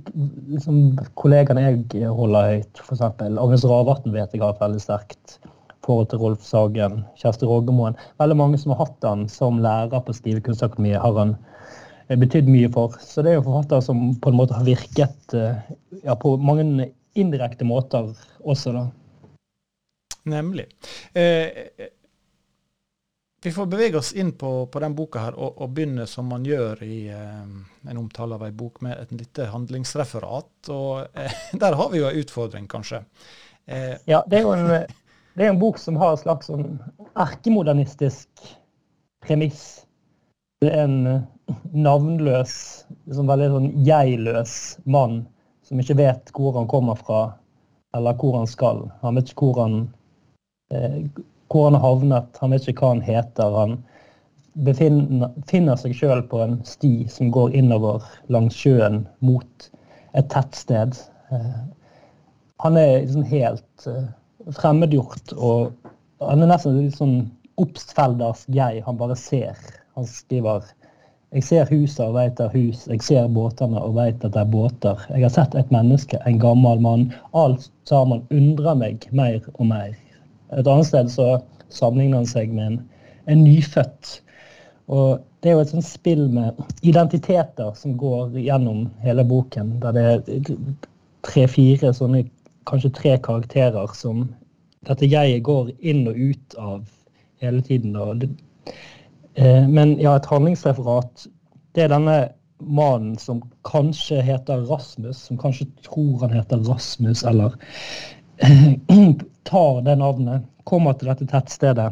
liksom, 0.52 1.00
kollegaene 1.20 1.66
jeg 1.66 2.12
holder 2.18 2.58
høyt. 2.58 2.84
F.eks. 2.84 3.06
Agnes 3.30 3.66
Ravatn 3.70 4.14
vet 4.14 4.34
jeg 4.34 4.44
har 4.44 4.56
et 4.56 4.62
veldig 4.62 4.82
sterkt 4.82 5.40
forhold 5.86 6.10
til 6.12 6.22
Rolf 6.22 6.44
Sagen, 6.48 7.02
Kjersti 7.20 7.48
Rogermoen. 7.50 7.98
Veldig 8.22 8.38
mange 8.40 8.60
som 8.62 8.74
har 8.74 8.86
hatt 8.86 9.08
han 9.08 9.28
som 9.32 9.60
lærer 9.64 10.04
på 10.06 10.16
Skrivekunstakademiet, 10.16 11.02
har 11.04 11.18
han 11.20 11.36
eh, 11.36 11.50
betydd 12.08 12.50
mye 12.52 12.70
for. 12.74 12.98
Så 13.02 13.24
det 13.24 13.34
er 13.34 13.40
jo 13.40 13.48
forfattere 13.48 13.86
som 13.86 14.04
på 14.22 14.32
en 14.32 14.38
måte 14.40 14.58
har 14.58 14.68
virket 14.68 15.36
eh, 15.38 15.60
ja, 16.04 16.16
på 16.20 16.36
mange 16.38 16.92
indirekte 17.20 17.68
måter 17.68 18.12
også, 18.44 18.74
da. 18.76 18.88
Nemlig. 20.30 20.70
Eh, 21.14 21.90
vi 23.44 23.52
får 23.52 23.68
bevege 23.68 24.00
oss 24.00 24.14
inn 24.16 24.32
på, 24.40 24.52
på 24.72 24.80
den 24.80 24.96
boka 24.96 25.20
her 25.26 25.36
og, 25.36 25.58
og, 25.58 25.74
begynne 25.76 26.06
som 26.08 26.30
man 26.32 26.46
gjør 26.48 26.80
i 26.86 26.98
eh, 27.12 27.46
en 27.92 28.00
omtale 28.00 28.38
av 28.38 28.46
en 28.48 28.56
bok 28.56 28.80
med 28.86 28.96
et 29.02 29.12
lite 29.12 29.50
handlingsreferat. 29.52 30.72
Og 30.72 31.20
eh, 31.20 31.40
der 31.64 31.80
har 31.80 31.92
vi 31.92 32.00
jo 32.00 32.10
en 32.10 32.20
utfordring, 32.24 32.70
kanskje. 32.72 33.04
Eh, 33.68 33.96
ja, 34.08 34.24
det 34.28 34.40
er 34.40 34.48
jo 34.48 34.56
en 34.56 34.68
det 35.34 35.48
er 35.48 35.50
en 35.50 35.60
bok 35.60 35.80
som 35.82 35.98
har 35.98 36.14
et 36.14 36.22
slags 36.22 36.50
sånn 36.50 36.76
erkemodernistisk 37.18 38.30
premiss. 39.26 39.64
Det 40.64 40.72
er 40.72 40.86
en 40.86 41.08
eh, 41.12 41.56
navnløs, 41.76 42.54
liksom 43.04 43.28
veldig 43.28 43.50
sånn 43.52 43.70
jeg-løs 43.84 44.54
mann 44.88 45.24
som 45.68 45.82
ikke 45.82 45.98
vet 46.00 46.32
hvor 46.36 46.56
han 46.56 46.70
kommer 46.72 46.96
fra, 46.96 47.24
eller 47.98 48.16
hvor 48.20 48.38
han 48.38 48.48
skal. 48.48 48.86
Han 49.02 49.20
vet 49.20 49.32
ikke 49.34 49.50
hvor 49.50 49.60
han, 49.60 49.76
eh, 50.72 51.02
hvor 51.52 51.68
han 51.68 51.76
har 51.76 51.84
havnet, 51.84 52.40
han 52.40 52.56
vet 52.56 52.70
ikke 52.72 52.86
hva 52.86 52.94
han 52.94 53.04
heter. 53.04 53.58
Han 53.60 53.76
befinner 54.64 55.76
seg 55.82 55.96
sjøl 55.98 56.24
på 56.32 56.40
en 56.46 56.58
sti 56.68 56.94
som 57.12 57.32
går 57.34 57.56
innover 57.60 58.08
langs 58.32 58.56
sjøen 58.64 59.04
mot 59.26 59.70
et 60.16 60.32
tettsted. 60.32 60.96
Eh, 61.34 61.62
han 62.64 62.80
er 62.80 63.02
liksom 63.02 63.28
helt 63.28 63.88
eh, 63.92 64.12
fremmedgjort. 64.56 65.36
Og 65.36 65.74
han 66.24 66.44
er 66.44 66.54
nesten 66.56 66.80
litt 66.86 67.00
sånn 67.00 67.24
Obstfelders 67.62 68.48
jeg. 68.50 68.82
Han 68.88 68.98
bare 68.98 69.18
ser. 69.20 69.60
Han 69.98 70.08
skriver 70.10 70.72
jeg 71.34 71.44
ser 71.48 71.70
huset 71.72 72.04
og 72.06 72.14
vet 72.14 72.36
det 72.38 72.46
er 72.46 72.54
hus, 72.54 72.84
jeg 72.86 73.02
ser 73.02 73.30
båtene 73.34 73.80
og 73.82 73.96
vet 73.96 74.22
at 74.22 74.36
det 74.36 74.42
er 74.44 74.50
båter. 74.54 75.00
Jeg 75.10 75.24
har 75.26 75.32
sett 75.34 75.56
et 75.58 75.72
menneske, 75.74 76.20
en 76.30 76.38
gammel 76.38 76.82
mann. 76.86 77.08
Alt 77.34 77.72
sammen 77.90 78.22
undrer 78.30 78.78
meg 78.78 79.08
mer 79.10 79.40
og 79.56 79.66
mer. 79.72 79.96
Et 80.54 80.68
annet 80.68 80.86
sted 80.86 81.10
så 81.10 81.28
sammenligner 81.74 82.22
han 82.22 82.30
seg 82.30 82.54
med 82.54 82.68
en, 82.68 82.78
en 83.34 83.42
nyfødt. 83.48 84.20
Og 84.94 85.24
det 85.42 85.50
er 85.50 85.58
jo 85.58 85.66
et 85.66 85.74
sånt 85.74 85.90
spill 85.90 86.28
med 86.36 86.62
identiteter 86.86 87.74
som 87.82 87.98
går 87.98 88.38
gjennom 88.38 88.86
hele 89.02 89.26
boken. 89.26 89.80
Der 89.82 89.98
det 89.98 90.06
er 90.12 90.48
tre-fire 91.26 91.96
sånne 91.98 92.28
kanskje 92.70 92.94
tre 92.94 93.18
karakterer 93.26 93.90
som 93.98 94.28
dette 94.86 95.10
jeget 95.10 95.42
går 95.50 95.74
inn 95.82 96.06
og 96.12 96.20
ut 96.20 96.60
av 96.62 96.84
hele 97.42 97.66
tiden. 97.66 97.98
Det, 98.22 98.30
eh, 98.30 98.74
men 99.36 99.96
ja, 100.02 100.16
et 100.16 100.28
handlingsreferat, 100.30 101.28
det 101.74 101.86
er 101.86 101.94
denne 101.94 102.18
mannen 102.62 103.18
som 103.18 103.42
kanskje 103.68 104.22
heter 104.22 104.66
Rasmus, 104.70 105.18
som 105.28 105.40
kanskje 105.42 105.68
tror 105.86 106.22
han 106.22 106.36
heter 106.36 106.62
Rasmus, 106.68 107.24
eller 107.24 107.56
tar 109.50 109.82
det 109.82 109.96
navnet, 109.96 110.46
kommer 110.64 110.94
til 110.94 111.10
dette 111.12 111.28
tettstedet 111.28 111.92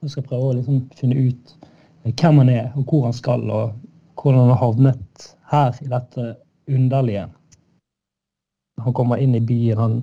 og 0.00 0.10
skal 0.10 0.24
prøve 0.26 0.48
å 0.48 0.56
liksom 0.58 0.80
finne 0.98 1.28
ut 1.28 1.54
hvem 2.08 2.40
han 2.42 2.52
er, 2.52 2.70
og 2.74 2.88
hvor 2.88 3.04
han 3.06 3.16
skal, 3.16 3.44
og 3.50 3.76
hvordan 4.20 4.46
han 4.46 4.54
har 4.54 4.62
havnet 4.62 5.26
her 5.50 5.76
i 5.84 5.90
dette 5.90 6.26
underlige. 6.70 7.26
Han 8.80 8.96
kommer 8.96 9.20
inn 9.20 9.36
i 9.36 9.42
byen. 9.44 9.78
Han, 9.78 9.98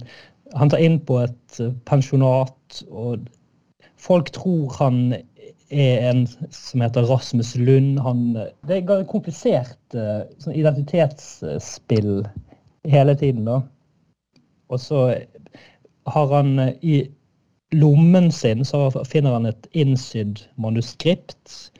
han 0.53 0.69
tar 0.69 0.83
inn 0.83 0.99
på 1.05 1.17
et 1.23 1.59
eh, 1.63 1.73
pensjonat, 1.89 2.83
og 2.91 3.25
folk 3.97 4.29
tror 4.35 4.75
han 4.77 5.01
er 5.69 6.09
en 6.09 6.27
som 6.53 6.81
heter 6.81 7.07
Rasmus 7.09 7.55
Lund. 7.55 7.99
Han, 7.99 8.37
det 8.67 8.81
er 8.81 9.03
komplisert 9.09 9.95
eh, 9.95 10.23
sånn 10.39 10.55
identitetsspill 10.55 12.27
hele 12.87 13.15
tiden, 13.19 13.45
da. 13.47 13.61
Og 14.71 14.79
så 14.83 15.01
har 16.07 16.33
han 16.33 16.59
eh, 16.59 16.73
i 16.81 17.11
lommen 17.75 18.31
sin 18.31 18.65
så 18.65 18.91
finner 19.03 19.31
han 19.35 19.45
et 19.49 19.67
innsydd 19.75 20.39
manuskript 20.55 21.71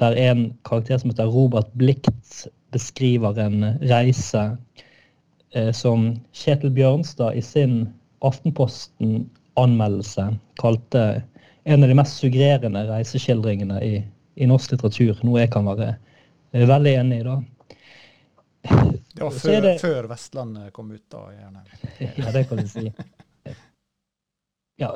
der 0.00 0.16
en 0.16 0.56
karakter 0.64 0.98
som 0.98 1.10
heter 1.10 1.26
Robert 1.28 1.68
Blikt, 1.76 2.48
beskriver 2.72 3.38
en 3.40 3.64
reise 3.90 4.56
eh, 5.52 5.72
som 5.72 6.16
Kjetil 6.32 6.70
Bjørnstad 6.76 7.34
i 7.36 7.42
sin 7.44 7.88
Aftenposten-anmeldelse 8.24 10.38
kalte 10.60 11.22
en 11.68 11.84
av 11.84 11.90
de 11.90 11.96
mest 11.98 12.20
suggererende 12.20 12.84
reiseskildringene 12.88 13.80
i, 13.84 13.94
i, 14.34 14.46
norsk 14.48 14.72
litteratur. 14.74 15.18
Noe 15.26 15.42
jeg 15.42 15.52
kan 15.54 15.68
være 15.68 15.90
eh, 15.92 16.64
veldig 16.68 16.94
enig 17.02 17.20
i. 17.20 17.26
da. 17.26 17.38
Det 19.14 19.24
var 19.24 19.34
før, 19.34 19.58
det, 19.64 19.74
før, 19.82 20.08
Vestlandet 20.10 20.72
kom 20.76 20.92
ut, 20.92 21.04
da? 21.12 21.24
gjerne. 21.34 21.64
ja, 22.22 22.32
det 22.34 22.44
kan 22.48 22.62
du 22.62 22.70
si. 22.70 22.92
Ja, 24.78 24.92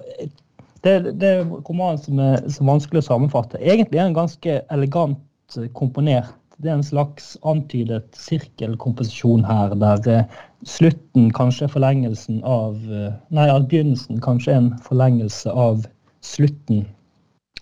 det, 0.83 0.95
det 1.19 1.29
er 1.29 1.43
romanen 1.45 1.99
som 2.01 2.21
er, 2.23 2.39
som 2.49 2.69
er 2.69 2.77
vanskelig 2.77 3.03
å 3.03 3.09
sammenfatte. 3.09 3.61
Egentlig 3.61 3.99
er 3.99 4.09
den 4.09 4.19
ganske 4.19 4.61
elegant 4.71 5.59
komponert 5.77 6.33
det 6.63 6.71
er 6.71 6.79
en 6.79 6.87
slags 6.87 7.33
antydet 7.49 8.15
sirkelkomposisjon 8.15 9.43
her, 9.47 9.75
der 9.75 10.11
eh, 10.11 10.37
slutten 10.69 11.33
kanskje 11.35 11.67
er 11.67 11.73
forlengelsen 11.73 12.43
av 12.47 12.77
eh, 12.87 13.11
Nei, 13.35 13.49
at 13.51 13.67
begynnelsen 13.71 14.21
kanskje 14.23 14.55
er 14.55 14.61
en 14.61 14.71
forlengelse 14.85 15.51
av 15.51 15.83
slutten. 16.23 16.87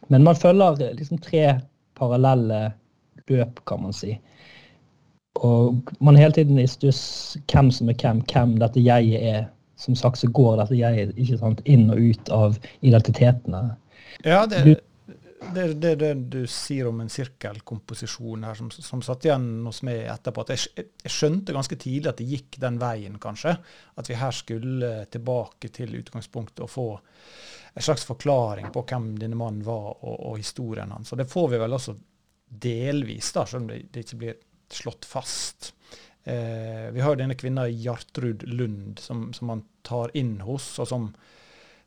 Men 0.09 0.25
man 0.25 0.37
følger 0.37 0.95
liksom 0.97 1.21
tre 1.23 1.61
parallelle 1.99 2.73
løp, 3.31 3.61
kan 3.67 3.83
man 3.83 3.95
si. 3.95 4.17
Og 5.41 5.79
man 6.01 6.17
er 6.17 6.27
hele 6.27 6.37
tiden 6.41 6.59
i 6.59 6.67
stuss 6.69 7.37
hvem 7.53 7.71
som 7.71 7.89
er 7.89 7.99
hvem, 8.01 8.23
hvem 8.33 8.57
dette 8.61 8.83
jeget 8.83 9.23
er. 9.35 9.49
Som 9.81 9.97
sagt 9.97 10.19
så 10.21 10.29
går 10.29 10.59
dette 10.61 10.77
jeget 10.77 11.15
ikke 11.17 11.39
sant, 11.41 11.63
inn 11.65 11.89
og 11.93 12.01
ut 12.11 12.33
av 12.35 12.59
identitetene. 12.85 13.63
Ja, 14.27 14.45
det, 14.51 14.81
det, 15.55 15.65
det, 15.81 15.95
det 16.01 16.11
du 16.33 16.41
sier 16.51 16.89
om 16.91 17.01
en 17.01 17.11
sirkelkomposisjon 17.11 18.45
her, 18.45 18.59
som, 18.59 18.71
som 18.71 19.03
satt 19.05 19.25
igjen 19.25 19.49
hos 19.67 19.81
meg 19.87 20.05
etterpå. 20.13 20.45
at 20.45 20.53
jeg, 20.55 20.87
jeg, 21.01 21.13
skjønte 21.13 21.57
ganske 21.57 21.79
tidlig 21.81 22.11
at 22.13 22.21
det 22.21 22.29
gikk 22.29 22.61
den 22.63 22.79
veien, 22.81 23.17
kanskje. 23.23 23.57
At 24.01 24.11
vi 24.11 24.19
her 24.21 24.37
skulle 24.37 24.93
tilbake 25.11 25.73
til 25.75 25.97
utgangspunktet 26.03 26.65
og 26.67 26.71
få 26.71 26.87
en 27.75 27.87
slags 27.87 28.05
forklaring 28.05 28.71
på 28.75 28.85
hvem 28.91 29.13
denne 29.21 29.39
mannen 29.39 29.65
var, 29.67 29.93
og, 30.03 30.17
og 30.31 30.39
historien 30.39 30.93
hans. 30.93 31.13
Og 31.15 31.21
det 31.23 31.31
får 31.31 31.53
vi 31.55 31.61
vel 31.63 31.77
også 31.79 31.97
delvis, 32.51 33.33
da, 33.35 33.47
selv 33.47 33.65
om 33.65 33.69
det, 33.71 33.85
det 33.95 34.05
ikke 34.05 34.23
blir 34.25 34.41
slått 34.71 35.07
fast. 35.09 35.73
Eh, 36.25 36.91
vi 36.93 37.01
har 37.01 37.15
jo 37.15 37.21
denne 37.23 37.39
kvinna 37.39 37.69
Gjartrud 37.69 38.43
Lund 38.51 38.99
som, 39.01 39.31
som, 39.33 39.55
han 39.55 39.63
tar 39.87 40.13
inn 40.19 40.41
hos, 40.45 40.73
og 40.83 40.89
som, 40.91 41.07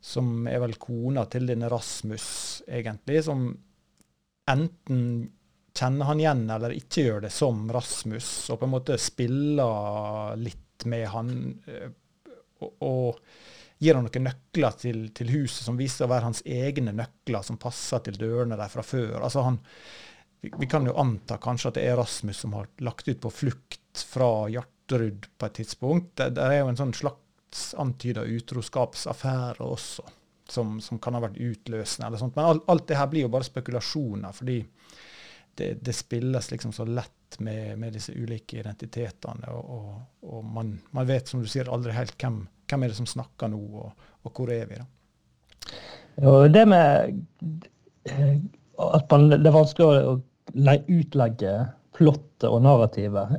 som 0.04 0.44
er 0.50 0.60
vel 0.60 0.76
kona 0.76 1.24
til 1.32 1.46
denne 1.48 1.70
Rasmus, 1.72 2.26
egentlig. 2.68 3.22
Som 3.24 3.46
enten 4.50 5.00
kjenner 5.74 6.10
han 6.10 6.20
igjen 6.20 6.44
eller 6.52 6.74
ikke 6.76 7.06
gjør 7.06 7.24
det 7.24 7.32
som 7.34 7.64
Rasmus, 7.72 8.28
og 8.52 8.60
på 8.60 8.68
en 8.68 8.74
måte 8.74 9.00
spiller 9.00 10.36
litt 10.36 10.84
med 10.90 11.08
han. 11.14 11.32
Eh, 11.64 11.88
og, 12.60 12.84
og 12.84 13.80
gir 13.80 13.96
han 13.96 14.04
noen 14.06 14.28
nøkler 14.28 14.76
til, 14.80 15.00
til, 15.16 15.32
huset 15.40 15.64
som 15.64 15.80
viser 15.80 16.06
å 16.06 16.12
være 16.12 16.28
hans 16.28 16.44
egne 16.44 16.92
nøkler, 16.94 17.40
som 17.46 17.60
passer 17.60 18.04
til 18.04 18.20
dørene 18.20 18.60
der 18.60 18.70
fra 18.72 18.84
før. 18.84 19.18
Altså 19.22 19.48
han, 19.48 19.58
vi, 20.44 20.52
vi, 20.52 20.68
kan 20.70 20.84
jo 20.84 20.98
anta 21.00 21.40
kanskje 21.42 21.72
at 21.72 21.80
det 21.80 21.88
er 21.88 21.98
Rasmus 21.98 22.44
som 22.44 22.54
har 22.60 22.68
lagt 22.84 23.08
ut 23.08 23.24
på 23.24 23.32
flukt 23.32 24.04
fra 24.12 24.50
Hjarterud 24.52 25.32
på 25.32 25.48
et 25.48 25.60
tidspunkt. 25.62 26.12
Det, 26.20 26.34
det 26.36 26.44
er 26.44 26.60
jo 26.60 26.72
en 26.74 26.82
sånn 26.84 26.96
slags 27.00 27.23
antyda 27.78 28.24
utroskapsaffærer 28.26 29.62
også, 29.64 30.04
som, 30.50 30.78
som, 30.80 31.00
kan 31.02 31.16
ha 31.16 31.22
vært 31.24 31.40
utløsende. 31.40 32.08
eller 32.08 32.20
sånt. 32.20 32.36
Men 32.36 32.50
alt, 32.52 32.64
alt 32.68 32.88
det 32.88 32.98
her 32.98 33.10
blir 33.12 33.26
jo 33.26 33.32
bare 33.32 33.46
spekulasjoner, 33.46 34.34
fordi 34.36 34.58
det, 35.54 35.70
det 35.86 35.94
spilles 35.94 36.50
liksom 36.50 36.72
så 36.74 36.86
lett 36.88 37.38
med, 37.38 37.78
med 37.78 37.94
disse 37.94 38.12
ulike 38.12 38.58
identitetene. 38.60 39.52
Og, 39.54 39.70
og, 39.78 39.94
og 40.30 40.44
man, 40.44 40.74
man, 40.90 41.06
vet, 41.08 41.30
som 41.30 41.42
du 41.42 41.48
sier, 41.50 41.70
aldri 41.72 41.94
helt 41.94 42.16
hvem, 42.20 42.42
hvem 42.70 42.84
er 42.84 42.92
det 42.92 42.98
som 42.98 43.08
snakker 43.10 43.52
nå, 43.52 43.62
og, 43.84 44.10
og 44.24 44.34
hvor 44.34 44.52
er 44.52 44.66
vi? 44.70 44.80
da? 44.82 44.90
Jo, 46.22 46.34
det 46.46 46.66
med 46.68 47.14
at 48.04 49.10
man, 49.10 49.30
det 49.32 49.48
er 49.48 49.54
vanskelig 49.54 49.86
å 49.86 50.18
utlegge 50.92 51.54
plottet 51.94 52.46
og 52.50 52.62
narrativet. 52.64 53.38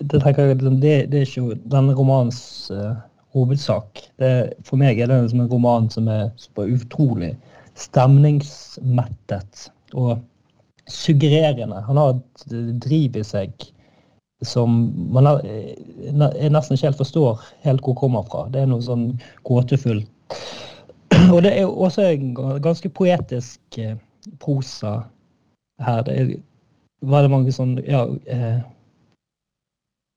Det, 0.00 0.20
jeg, 0.24 0.56
det, 0.60 0.94
det 1.12 1.20
er 1.20 1.26
ikke 1.26 1.58
denne 1.68 1.94
romanens 1.96 2.42
uh, 2.72 2.96
hovedsak. 3.34 4.00
Det, 4.20 4.30
for 4.66 4.80
meg 4.80 5.00
er 5.00 5.10
det 5.10 5.18
en 5.20 5.50
roman 5.50 5.88
som 5.92 6.08
er 6.10 6.30
utrolig 6.60 7.34
stemningsmettet 7.78 9.68
og 9.94 10.18
suggererende. 10.90 11.82
Han 11.86 12.00
har 12.00 12.16
et 12.16 12.80
driv 12.82 13.16
i 13.20 13.26
seg 13.26 13.70
som 14.42 14.94
man 15.12 15.26
har, 15.26 15.42
eh, 15.44 15.76
jeg 16.40 16.52
nesten 16.52 16.74
ikke 16.74 16.86
helt 16.86 17.00
forstår 17.00 17.40
helt 17.62 17.84
hvor 17.84 17.94
kommer 17.94 18.22
fra. 18.22 18.46
Det 18.48 18.62
er 18.62 18.70
noe 18.70 18.82
sånn 18.82 19.20
gåtefullt. 19.44 20.08
Og 21.34 21.42
det 21.44 21.52
er 21.58 21.66
også 21.68 22.06
en 22.08 22.34
ganske 22.62 22.88
poetisk 22.88 23.60
uh, 23.78 23.96
prosa 24.40 25.02
her. 25.84 26.02
Det 26.06 26.16
er 26.16 26.30
veldig 27.10 27.32
mange 27.32 27.52
sånn 27.52 27.76
ja, 27.84 28.06
eh, 28.30 28.60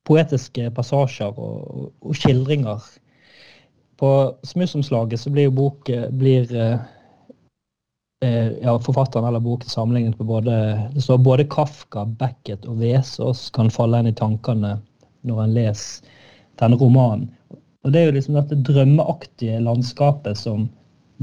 poetiske 0.08 0.70
passasjer 0.76 1.34
og, 1.40 1.92
og, 2.02 2.16
skildringer. 2.16 2.84
På 4.04 4.36
Smussomslaget 4.44 5.20
så 5.20 5.32
blir 5.32 5.48
jo 5.48 5.52
bok 5.56 5.90
blir, 6.12 6.50
eh, 6.56 6.80
eh, 8.26 8.52
ja, 8.62 8.74
forfatteren 8.80 9.30
eller 9.30 9.40
boken 9.40 9.70
sammenlignet 9.70 10.18
på 10.18 10.28
både 10.28 10.56
Det 10.94 11.02
står 11.02 11.18
både 11.24 11.46
Kafka, 11.48 12.04
Beckett 12.06 12.66
og 12.66 12.82
Vesaas 12.82 13.46
kan 13.56 13.72
falle 13.72 14.02
inn 14.04 14.10
i 14.12 14.16
tankene 14.20 14.74
når 15.24 15.40
en 15.44 15.54
leser 15.56 16.10
denne 16.60 16.76
romanen. 16.82 17.30
Og 17.84 17.92
Det 17.92 18.02
er 18.02 18.06
jo 18.10 18.18
liksom 18.18 18.36
dette 18.36 18.60
drømmeaktige 18.68 19.64
landskapet 19.64 20.38
som 20.38 20.68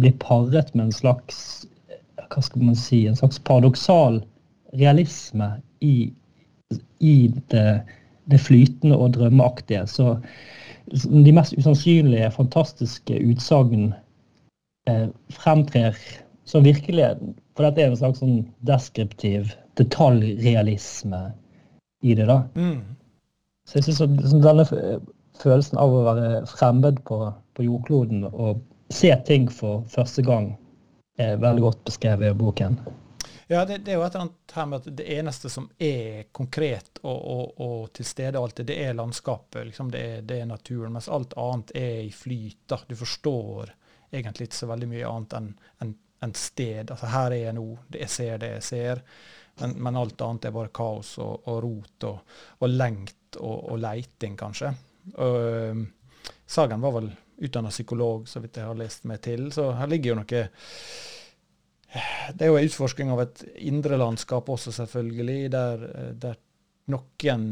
blir 0.00 0.16
paret 0.24 0.72
med 0.74 0.86
en 0.86 0.96
slags 1.02 1.66
hva 2.30 2.40
skal 2.40 2.64
man 2.64 2.80
si, 2.80 3.02
en 3.06 3.20
slags 3.20 3.44
paradoksal 3.44 4.22
realisme 4.72 5.50
i, 5.84 6.12
i 7.04 7.16
det, 7.52 7.82
det, 8.24 8.40
flytende 8.40 8.96
og 8.96 9.18
drømmeaktige. 9.18 9.84
Så 9.84 10.14
de 10.90 11.32
mest 11.32 11.54
usannsynlige, 11.58 12.30
fantastiske 12.34 13.18
utsagn 13.30 13.92
eh, 14.88 15.08
fremtrer 15.30 15.96
som 16.44 16.64
virkeligheten. 16.64 17.34
For 17.54 17.66
dette 17.66 17.82
er 17.82 17.92
en 17.92 18.00
slags 18.00 18.22
sånn 18.22 18.40
deskriptiv 18.66 19.52
detaljrealisme 19.78 21.22
i 22.02 22.16
det. 22.16 22.26
da. 22.26 22.42
Mm. 22.56 22.80
Så 23.68 23.78
jeg 23.78 23.90
syns 23.90 24.34
denne 24.42 24.66
følelsen 25.40 25.78
av 25.80 25.94
å 25.94 26.04
være 26.08 26.30
fremmed 26.50 27.02
på, 27.08 27.22
på 27.54 27.66
jordkloden 27.66 28.26
og 28.32 28.64
se 28.90 29.12
ting 29.28 29.46
for 29.52 29.84
første 29.92 30.24
gang 30.26 30.52
er 31.20 31.38
veldig 31.40 31.68
godt 31.68 31.84
beskrevet 31.86 32.32
i 32.32 32.38
boken. 32.40 32.80
Ja, 33.52 33.64
det, 33.64 33.78
det, 33.78 33.90
er 33.90 33.96
jo 33.98 34.02
et 34.06 34.14
eller 34.14 34.28
annet 34.28 34.52
her 34.54 34.66
med 34.70 34.78
at 34.78 34.96
det 34.96 35.04
eneste 35.10 35.50
som 35.50 35.64
er 35.82 36.28
konkret 36.30 37.00
og, 37.02 37.16
og, 37.18 37.56
og 37.64 37.88
til 37.98 38.06
stede 38.06 38.38
alltid, 38.38 38.68
det 38.68 38.76
er 38.84 38.94
landskapet. 38.94 39.66
Liksom 39.66 39.90
det, 39.90 40.02
er, 40.06 40.22
det, 40.22 40.36
er, 40.38 40.46
naturen. 40.46 40.92
Mens 40.94 41.08
alt 41.10 41.34
annet 41.34 41.72
er 41.74 41.96
i 42.04 42.12
flyt. 42.14 42.60
da. 42.70 42.78
Du 42.86 42.94
forstår 42.94 43.72
egentlig 44.12 44.46
ikke 44.46 44.60
så 44.60 44.70
veldig 44.70 44.90
mye 44.92 45.10
annet 45.10 45.36
enn 45.40 45.50
en, 45.82 45.92
en 46.22 46.36
sted. 46.38 46.94
Altså 46.94 47.10
her 47.10 47.34
er 47.34 47.42
jeg 47.48 47.58
nå. 47.58 47.66
Jeg 47.98 48.14
ser 48.14 48.38
det 48.38 48.54
jeg 48.54 48.66
ser. 48.68 49.04
Men, 49.58 49.74
men 49.82 49.98
alt 49.98 50.26
annet 50.28 50.46
er 50.46 50.54
bare 50.60 50.74
kaos 50.82 51.16
og, 51.18 51.50
og 51.50 51.62
rot 51.66 52.10
og, 52.12 52.40
lengt 52.70 53.42
og 53.42 53.74
leiting, 53.82 54.38
kanskje. 54.38 54.76
Uh, 55.18 55.88
Sagen 56.46 56.86
var 56.86 57.00
vel 57.00 57.10
utdanna 57.42 57.74
psykolog, 57.74 58.28
så 58.28 58.38
vidt 58.38 58.62
jeg 58.62 58.70
har 58.70 58.78
lest 58.78 59.10
meg 59.10 59.24
til. 59.26 59.50
Så 59.50 59.72
her 59.74 59.90
ligger 59.90 60.14
jo 60.14 60.22
noe 60.22 60.46
Det 61.90 62.46
er 62.46 62.52
jo 62.52 62.58
en 62.60 62.68
utforsking 62.68 63.10
av 63.10 63.24
et 63.24 63.42
indre 63.66 63.98
landskap 63.98 64.48
også, 64.52 64.72
selvfølgelig, 64.76 65.50
der, 65.50 65.84
der 66.22 66.38
noen 66.90 67.44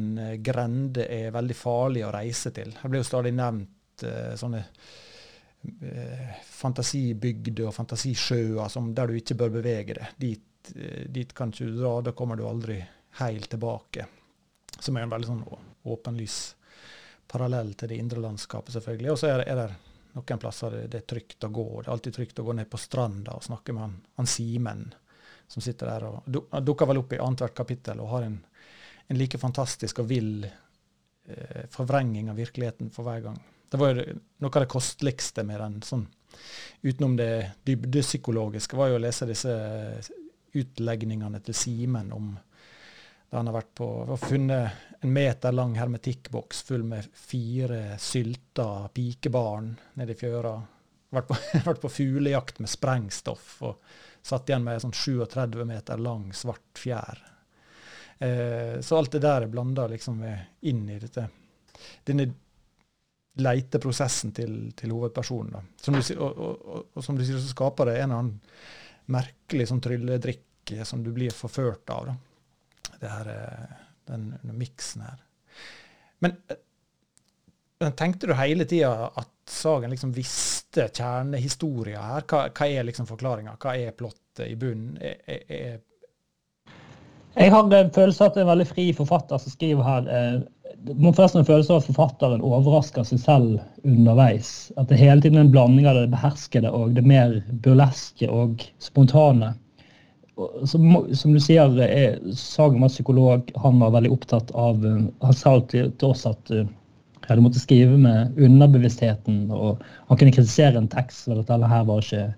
grender 0.44 1.10
er 1.10 1.34
veldig 1.34 1.56
farlige 1.58 2.06
å 2.06 2.14
reise 2.14 2.52
til. 2.54 2.70
Her 2.78 2.90
blir 2.90 3.02
jo 3.02 3.08
stadig 3.08 3.34
nevnt 3.34 4.06
uh, 4.06 4.34
sånne 4.38 4.62
fantasibygder 6.42 7.66
og 7.66 7.74
fantasisjøer 7.74 8.70
som, 8.70 8.92
der 8.94 9.10
du 9.10 9.18
ikke 9.18 9.36
bør 9.38 9.56
bevege 9.58 9.96
deg. 9.98 10.14
Dit, 10.18 10.70
dit 11.10 11.34
kan 11.34 11.50
du 11.50 11.66
dra, 11.74 11.96
da 12.06 12.14
kommer 12.16 12.38
du 12.38 12.46
aldri 12.46 12.78
helt 13.18 13.50
tilbake. 13.50 14.06
Som 14.78 14.96
er 14.96 15.06
en 15.06 15.12
veldig 15.12 15.28
sånn 15.28 15.44
åpenlys 15.88 16.38
parallell 17.28 17.74
til 17.76 17.90
det 17.90 17.98
indre 18.00 18.22
landskapet, 18.22 18.72
selvfølgelig. 18.76 19.10
Og 19.12 19.20
så 19.20 19.32
er, 19.32 19.44
er 19.50 19.60
det 19.60 19.68
noen 20.18 20.40
plasser 20.42 20.74
det, 20.74 20.86
det, 20.92 21.02
er 21.02 21.10
trygt 21.14 21.44
å 21.46 21.52
gå. 21.54 21.66
Det 21.80 21.88
er 21.88 21.94
alltid 21.94 22.16
trygt 22.18 22.40
å 22.42 22.46
gå 22.46 22.56
ned 22.58 22.70
på 22.70 22.80
stranda 22.80 23.36
og 23.38 23.46
snakke 23.46 23.74
med 23.74 23.86
han, 23.86 23.98
han 24.20 24.30
Simen 24.30 24.86
som 25.48 25.64
sitter 25.64 25.88
der. 25.88 26.08
og 26.08 26.40
Han 26.52 26.64
dukker 26.64 26.88
vel 26.90 27.02
opp 27.02 27.14
i 27.14 27.20
annethvert 27.22 27.56
kapittel 27.56 28.02
og 28.04 28.12
har 28.12 28.26
en, 28.28 28.38
en 29.08 29.18
like 29.18 29.40
fantastisk 29.40 30.02
og 30.02 30.10
vill 30.10 30.44
eh, 30.44 31.64
forvrenging 31.72 32.30
av 32.30 32.40
virkeligheten 32.40 32.92
for 32.94 33.08
hver 33.08 33.24
gang. 33.28 33.38
Det 33.68 33.80
var 33.80 33.92
jo 33.92 34.18
noe 34.40 34.50
av 34.50 34.64
det 34.64 34.72
kosteligste 34.72 35.44
med 35.44 35.60
den, 35.60 35.80
sånn, 35.84 36.06
utenom 36.82 37.16
det 37.18 37.32
dybdepsykologiske, 37.68 38.76
var 38.76 38.92
jo 38.92 38.96
å 38.96 39.02
lese 39.02 39.28
disse 39.28 39.54
utlegningene 40.56 41.40
til 41.44 41.56
Simen 41.56 42.12
om 42.16 42.30
da 43.30 43.36
han 43.36 43.46
har 43.50 43.58
vært 43.58 43.74
på, 43.76 43.86
funnet 44.22 44.84
en 45.00 45.12
meter 45.12 45.52
lang 45.52 45.74
hermetikkboks 45.78 46.62
full 46.62 46.82
med 46.88 47.06
fire 47.12 47.98
sylta 48.00 48.88
pikebarn 48.94 49.74
nede 50.00 50.14
i 50.14 50.18
fjøra. 50.18 50.54
Vært 51.12 51.28
på, 51.28 51.36
vært 51.68 51.82
på 51.82 51.90
fuglejakt 51.92 52.62
med 52.64 52.72
sprengstoff 52.72 53.50
og 53.68 53.82
satt 54.24 54.48
igjen 54.48 54.64
med 54.64 54.80
sånn 54.82 54.96
37 54.96 55.60
meter 55.68 56.00
lang, 56.00 56.30
svart 56.36 56.80
fjær. 56.80 57.20
Eh, 58.18 58.80
så 58.80 58.98
alt 58.98 59.14
det 59.14 59.22
der 59.22 59.44
er 59.44 59.52
blanda 59.52 59.86
liksom 59.92 60.24
inn 60.66 60.86
i 60.88 60.98
dette. 60.98 61.28
Denne 62.08 62.26
leiteprosessen 63.38 64.32
til, 64.34 64.54
til 64.74 64.90
hovedpersonen. 64.96 65.68
Som 65.78 65.94
du, 65.94 66.00
og, 66.16 66.32
og, 66.32 66.64
og, 66.64 66.88
og, 66.96 67.04
som 67.04 67.14
du 67.14 67.22
sier, 67.22 67.38
så 67.38 67.52
skaper 67.52 67.92
det 67.92 68.00
en 68.00 68.08
eller 68.08 68.24
annen 68.24 69.12
merkelig 69.14 69.68
sånn 69.70 69.84
trylledrikk 69.84 70.72
som 70.84 71.04
du 71.04 71.12
blir 71.14 71.32
forført 71.32 71.92
av. 71.94 72.08
da 72.08 72.16
det 73.00 73.10
her, 73.12 73.32
eh, 73.34 73.82
den, 74.10 74.30
den 74.42 74.58
miksen 74.58 75.04
her. 75.06 75.18
Men 76.24 76.36
eh, 76.48 77.90
tenkte 77.90 78.30
du 78.30 78.36
hele 78.38 78.68
tida 78.68 79.10
at 79.14 79.34
Sagen 79.48 79.88
liksom 79.90 80.10
visste 80.12 80.90
kjernehistoria 80.92 82.02
her? 82.04 82.24
Hva, 82.28 82.42
hva 82.52 82.66
er 82.68 82.84
liksom 82.84 83.06
forklaringa? 83.08 83.54
Hva 83.62 83.78
er 83.80 83.94
plottet? 83.96 84.24
i 84.44 84.54
bunnen? 84.54 84.98
Er, 85.00 85.40
er, 85.48 85.78
jeg 87.38 87.52
har 87.52 87.72
en 87.74 87.90
følelse 87.94 88.24
av 88.24 88.30
at 88.30 88.36
det 88.36 88.40
er 88.40 88.46
en 88.46 88.52
veldig 88.52 88.66
fri 88.68 88.84
forfatter 88.94 89.40
som 89.42 89.52
skriver 89.52 89.86
her. 89.86 90.08
Det 90.78 90.94
må 90.98 91.12
forresten 91.14 91.42
en 91.42 91.48
følelse 91.48 91.74
av 91.74 91.82
at 91.82 91.88
forfatteren 91.88 92.44
overrasker 92.44 93.06
seg 93.06 93.20
selv 93.22 93.86
underveis. 93.86 94.72
At 94.78 94.90
det 94.90 94.98
hele 95.00 95.22
tiden 95.22 95.38
er 95.38 95.46
en 95.46 95.54
blanding 95.54 95.86
av 95.90 96.00
det 96.00 96.10
beherskede 96.12 96.72
og 96.74 96.96
det 96.96 97.04
mer 97.06 97.38
burleske 97.64 98.30
og 98.30 98.64
spontane. 98.82 99.52
Som, 100.70 100.84
som 101.18 101.32
du 101.34 101.40
sier, 101.42 101.72
er, 101.82 102.18
Sagen 102.38 102.82
var 102.82 102.92
psykolog. 102.92 103.48
Han 103.58 103.80
var 103.82 103.94
veldig 103.96 104.12
opptatt 104.14 104.52
av 104.54 104.84
Han 104.84 105.34
sa 105.34 105.56
til, 105.70 105.90
til 105.98 106.12
oss 106.12 106.22
at 106.30 106.52
uh, 106.54 106.62
du 107.26 107.42
måtte 107.42 107.60
skrive 107.60 107.98
med 107.98 108.38
underbevisstheten. 108.38 109.50
og 109.50 109.82
Han 110.08 110.18
kunne 110.18 110.34
kritisere 110.34 110.78
en 110.78 110.88
tekst 110.88 111.26
for 111.26 111.42
at 111.42 111.50
denne 111.50 111.68
her 111.68 111.84
var 111.88 112.04
ikke, 112.04 112.28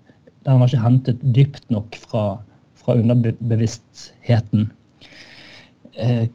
den 0.47 0.59
var 0.59 0.71
ikke 0.71 0.83
hentet 0.83 1.23
dypt 1.35 1.69
nok 1.71 1.95
fra, 1.95 2.25
fra 2.81 2.97
underbevisstheten. 2.97 4.67
Eh, 5.93 6.27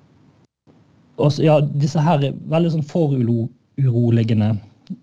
også, 1.17 1.43
ja, 1.45 1.61
disse 1.61 2.01
her 2.01 2.25
er 2.25 2.39
veldig 2.53 2.75
sånn 2.77 2.89
foruroligende 2.89 4.55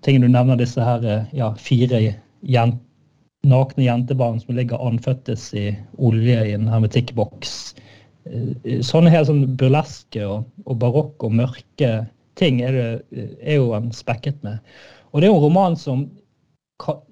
tingene 0.05 0.29
du 0.29 0.33
nevner, 0.33 0.59
disse 0.59 0.83
her 0.83 1.05
eh, 1.05 1.29
ja, 1.35 1.51
fire 1.59 2.01
jent, 2.41 2.79
nakne 3.47 3.87
jentebarn 3.87 4.39
som 4.41 4.55
ligger 4.57 4.81
anføttes 4.87 5.49
i 5.57 5.69
olje 5.97 6.39
i 6.47 6.55
en 6.55 6.69
hermetikkboks. 6.71 7.75
Eh, 8.29 8.81
sånne 8.85 9.11
helt 9.13 9.29
sånn 9.29 9.45
burleske 9.59 10.25
og, 10.25 10.49
og 10.65 10.79
barokke 10.83 11.27
og 11.27 11.39
mørke 11.41 11.93
ting 12.39 12.63
er, 12.65 12.77
det, 13.11 13.29
er 13.43 13.59
jo 13.59 13.73
han 13.75 13.91
spekket 13.93 14.39
med. 14.45 14.63
Og 15.11 15.21
det 15.21 15.27
er 15.27 15.33
jo 15.33 15.39
en 15.41 15.45
roman 15.47 15.77
som 15.77 16.07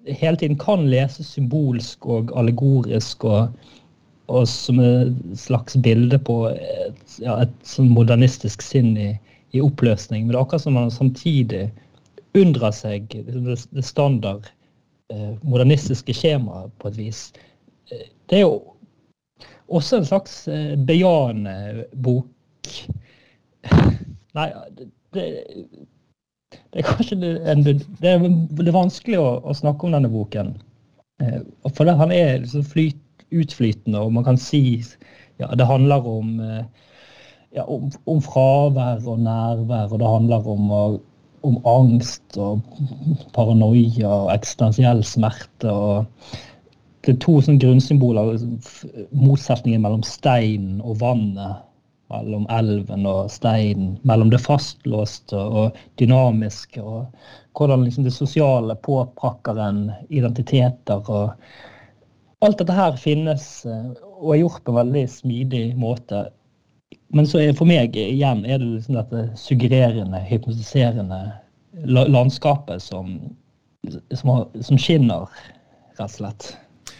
hele 0.08 0.40
tiden 0.40 0.58
kan 0.60 0.88
leses 0.90 1.30
symbolsk 1.36 2.08
og 2.10 2.34
allegorisk 2.40 3.28
og 3.30 3.52
og 4.32 4.48
som 4.48 4.80
et 4.80 5.40
slags 5.40 5.76
bilde 5.84 6.20
på 6.24 6.36
et, 6.54 7.18
ja, 7.20 7.42
et 7.44 7.54
sånn 7.68 7.92
modernistisk 7.92 8.64
sinn 8.64 8.94
i, 8.96 9.10
i, 9.52 9.60
oppløsning. 9.60 10.24
Men 10.26 10.34
det 10.34 10.38
er 10.38 10.46
akkurat 10.46 10.64
som 10.64 10.78
man 10.78 10.94
samtidig 10.94 11.66
unndrar 12.38 12.72
seg 12.76 13.10
det, 13.12 13.58
det 13.76 13.84
standard 13.84 14.48
modernistiske 15.42 16.16
skjemaet 16.16 16.74
på 16.82 16.92
et 16.92 17.00
vis. 17.00 17.24
Eh, 17.92 18.08
det 18.30 18.42
er 18.42 18.46
jo 18.46 18.56
også 19.72 20.02
en 20.02 20.08
slags 20.08 20.48
eh, 20.52 20.74
bejaende 20.88 21.86
bok. 22.04 22.74
Nei, 24.38 24.48
det, 24.78 24.90
det, 25.16 26.80
er 26.80 26.88
kanskje 26.88 27.18
en, 27.52 27.64
det, 27.68 27.78
er, 28.08 28.74
vanskelig 28.76 29.20
å, 29.20 29.30
å, 29.44 29.56
snakke 29.56 29.88
om 29.88 29.96
denne 29.96 30.12
boken. 30.12 30.54
Eh, 31.24 31.40
for 31.72 31.88
det, 31.88 31.98
han 32.00 32.14
er 32.16 32.42
liksom 32.44 32.68
flyt 32.68 33.00
utflytende, 33.32 34.00
og 34.00 34.12
man 34.12 34.26
kan 34.28 34.40
si 34.40 34.82
ja, 35.40 35.48
det 35.56 35.66
handler 35.66 36.08
om, 36.08 36.34
eh, 36.44 36.66
ja, 37.56 37.64
om, 37.64 37.88
om 38.12 38.20
fravær 38.24 39.06
og 39.08 39.24
nærvær, 39.24 39.88
og 39.92 40.02
det 40.02 40.10
handler 40.10 40.50
om, 40.52 40.74
om 41.48 41.58
angst 41.68 42.38
og 42.38 42.62
paranoia 43.36 44.10
og 44.10 44.32
eksistensiell 44.36 45.04
smerte. 45.08 45.72
og 45.72 46.06
det 47.02 47.16
er 47.16 47.20
to 47.24 47.40
sånne 47.42 47.62
grunnsymboler, 47.62 48.36
motsetningen 49.18 49.82
mellom 49.82 50.04
steinen 50.06 50.82
og 50.86 51.00
vannet. 51.02 51.68
Mellom 52.12 52.44
elven 52.52 53.06
og 53.08 53.30
steinen, 53.32 53.94
mellom 54.04 54.34
det 54.34 54.42
fastlåste 54.44 55.40
og 55.40 55.78
dynamiske. 56.02 56.82
og 56.84 57.08
Hvordan 57.56 57.86
liksom 57.86 58.04
det 58.04 58.14
sosiale 58.14 58.76
påprakker 58.76 59.58
en 59.58 59.86
identiteter. 60.10 61.00
og 61.08 61.32
alt 62.42 62.58
dette 62.58 62.74
her 62.74 62.96
finnes 62.98 63.66
eh, 63.70 63.90
og 64.18 64.34
er 64.34 64.42
gjort 64.42 64.64
på 64.66 64.74
en 64.74 64.80
veldig 64.82 65.06
smidig 65.10 65.66
måte. 65.78 66.26
Men 67.14 67.28
så 67.28 67.42
er 67.44 67.56
for 67.58 67.68
meg 67.68 67.96
igjen 68.00 68.46
er 68.46 68.62
det 68.62 68.68
liksom 68.68 68.98
dette 68.98 69.24
suggererende, 69.40 70.22
hypnotiserende 70.30 71.22
landskapet 72.12 72.84
som, 72.84 73.18
som, 74.16 74.46
som 74.62 74.80
skinner, 74.80 75.28
rett 75.98 76.06
og 76.06 76.14
slett. 76.14 76.52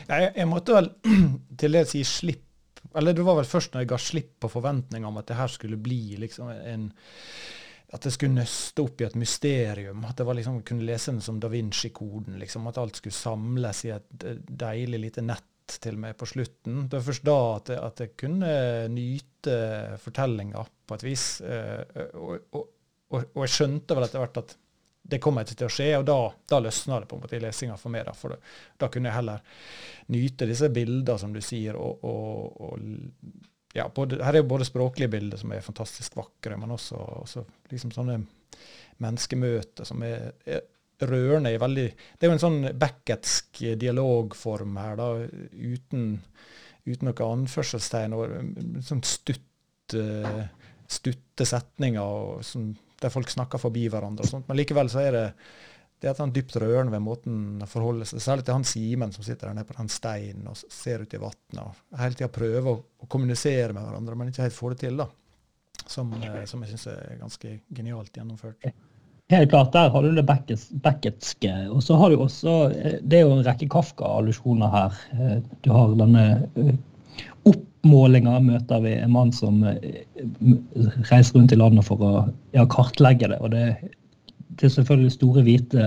Jeg, 0.08 0.34
jeg 0.36 0.50
måtte 0.50 0.76
vel 0.76 0.92
til 1.60 1.78
det 1.78 1.86
si 1.92 2.02
slipp 2.08 2.48
Eller 2.98 3.16
det 3.16 3.24
var 3.24 3.38
vel 3.38 3.48
først 3.48 3.72
når 3.72 3.84
jeg 3.84 3.90
ga 3.92 3.98
slipp 4.02 4.32
på 4.44 4.50
forventninga 4.52 5.08
om 5.08 5.20
at 5.22 5.30
det 5.30 5.38
her 5.38 5.52
skulle 5.52 5.80
bli 5.80 6.18
liksom 6.20 6.50
en 6.52 6.90
at 7.92 8.06
det 8.08 8.14
skulle 8.16 8.38
nøste 8.40 8.84
opp 8.86 9.02
i 9.02 9.04
et 9.04 9.18
mysterium. 9.20 10.06
At 10.08 10.16
det 10.16 10.24
var 10.24 10.38
liksom, 10.38 10.62
kunne 10.64 10.86
lese 10.88 11.12
den 11.12 11.20
som 11.24 11.42
Da 11.44 11.50
Vinci-koden. 11.52 12.38
Liksom, 12.40 12.68
at 12.70 12.78
alt 12.80 12.96
skulle 12.96 13.16
samles 13.16 13.82
i 13.84 13.92
et 13.92 14.24
deilig 14.48 15.02
lite 15.02 15.24
nett 15.26 15.51
til 15.84 16.00
meg 16.02 16.18
på 16.20 16.28
slutten. 16.30 16.86
Det 16.90 17.00
var 17.00 17.06
først 17.08 17.28
da 17.28 17.38
at 17.56 17.72
jeg, 17.72 17.84
at 17.88 18.02
jeg 18.04 18.16
kunne 18.20 18.56
nyte 18.92 19.56
fortellinga 20.02 20.66
på 20.88 20.98
et 20.98 21.06
vis. 21.06 21.26
Eh, 21.46 22.02
og, 22.20 22.50
og, 22.52 22.66
og, 23.12 23.24
og, 23.24 23.40
jeg 23.46 23.54
skjønte 23.56 23.98
vel 23.98 24.08
etter 24.08 24.24
hvert 24.24 24.42
at 24.44 24.58
det 25.12 25.20
kom 25.24 25.40
ikke 25.42 25.58
til 25.58 25.68
å 25.68 25.74
skje, 25.74 25.88
og 25.98 26.04
da, 26.08 26.18
da 26.48 26.60
løsna 26.62 27.00
det 27.02 27.08
på 27.10 27.18
en 27.18 27.24
måte 27.24 27.36
i 27.36 27.42
lesinga 27.42 27.78
for 27.80 27.94
meg. 27.94 28.06
Da, 28.08 28.14
for 28.16 28.36
da, 28.36 28.52
da 28.80 28.90
kunne 28.92 29.10
jeg 29.10 29.18
heller 29.18 29.48
nyte 30.14 30.48
disse 30.50 30.70
bildene, 30.74 31.18
som 31.20 31.34
du 31.34 31.42
sier, 31.44 31.80
og, 31.80 32.78
ja, 33.74 33.88
både, 33.96 34.20
her 34.24 34.36
er 34.36 34.44
jo 34.44 34.52
både 34.52 34.68
språklige 34.68 35.12
bilder 35.12 35.42
som 35.42 35.52
er 35.56 35.66
fantastisk 35.66 36.16
vakre, 36.20 36.60
men 36.60 36.76
også, 36.76 37.00
også 37.24 37.44
liksom 37.72 37.94
sånne 37.96 38.20
menneskemøter 39.02 39.88
som 39.88 40.04
er, 40.06 40.32
er 40.46 40.62
rørende. 41.10 41.54
i 41.54 41.62
veldig, 41.62 41.88
Det 42.20 42.28
er 42.28 42.32
jo 42.32 42.38
en 42.38 42.44
sånn 42.46 42.62
Becketsk 42.80 43.64
dialogform 43.80 44.78
her, 44.82 44.96
da, 45.00 45.10
uten, 45.54 46.22
uten 46.86 47.10
noe 47.10 47.32
anførselstegn. 47.32 48.14
og 48.14 48.84
sånn 48.84 49.04
stutt, 49.04 49.98
stutte 50.92 51.46
setninger 51.48 52.42
sånn, 52.48 52.72
der 53.02 53.14
folk 53.14 53.30
snakker 53.30 53.60
forbi 53.62 53.88
hverandre. 53.90 54.24
og 54.24 54.30
sånt, 54.30 54.48
Men 54.48 54.58
likevel 54.58 54.90
så 54.90 55.06
er 55.06 55.12
det 55.12 55.28
det 56.02 56.10
er 56.10 56.16
at 56.16 56.22
han 56.24 56.32
dypt 56.34 56.56
rørende 56.58 56.96
ved 56.96 57.04
måten 57.06 57.62
å 57.62 57.68
forholde 57.70 58.08
seg 58.10 58.24
Særlig 58.24 58.48
til 58.48 58.56
han 58.58 58.66
Simen 58.66 59.12
som 59.14 59.26
sitter 59.26 59.52
der 59.52 59.60
nede 59.60 59.70
på 59.70 59.78
den 59.78 59.92
steinen 59.94 60.48
og 60.50 60.58
ser 60.58 61.04
ut 61.06 61.14
i 61.14 61.20
vannet. 61.22 61.60
Og 61.62 62.00
hele 62.02 62.18
tida 62.18 62.30
prøver 62.34 62.70
å, 62.72 62.80
å, 62.82 63.10
kommunisere 63.12 63.76
med 63.78 63.86
hverandre, 63.86 64.16
men 64.18 64.32
ikke 64.32 64.48
helt 64.48 64.58
får 64.58 64.74
det 64.74 64.80
til. 64.82 64.98
da. 64.98 65.06
Som, 65.86 66.16
eh, 66.18 66.42
som 66.50 66.64
jeg 66.66 66.74
syns 66.74 66.88
er 66.90 67.20
ganske 67.22 67.54
genialt 67.70 68.18
gjennomført. 68.18 68.66
Helt 69.32 69.50
klart, 69.50 69.74
Der 69.74 69.90
har 69.90 70.04
du 70.04 70.12
det 70.16 70.26
Becketske. 70.84 71.52
Og 71.72 71.84
så 71.84 71.96
har 71.96 72.12
du 72.12 72.20
også 72.20 72.56
eh, 72.76 73.00
Det 73.02 73.20
er 73.20 73.26
jo 73.26 73.38
en 73.38 73.46
rekke 73.46 73.70
Kafka-allusjoner 73.72 74.74
her. 74.74 74.98
Eh, 75.16 75.38
du 75.64 75.72
har 75.72 75.96
denne 75.96 76.26
oppmålinga 77.48 78.36
møter 78.44 78.84
vi 78.84 78.92
en 79.00 79.16
mann 79.16 79.32
som 79.34 79.64
reiser 81.10 81.34
rundt 81.38 81.56
i 81.56 81.58
landet 81.58 81.88
for 81.88 82.04
å 82.06 82.12
ja, 82.54 82.68
kartlegge 82.70 83.32
det. 83.32 83.40
og 83.42 83.56
det 83.56 83.66
til 84.60 84.72
selvfølgelig 84.72 85.12
store, 85.16 85.44
hvite 85.46 85.86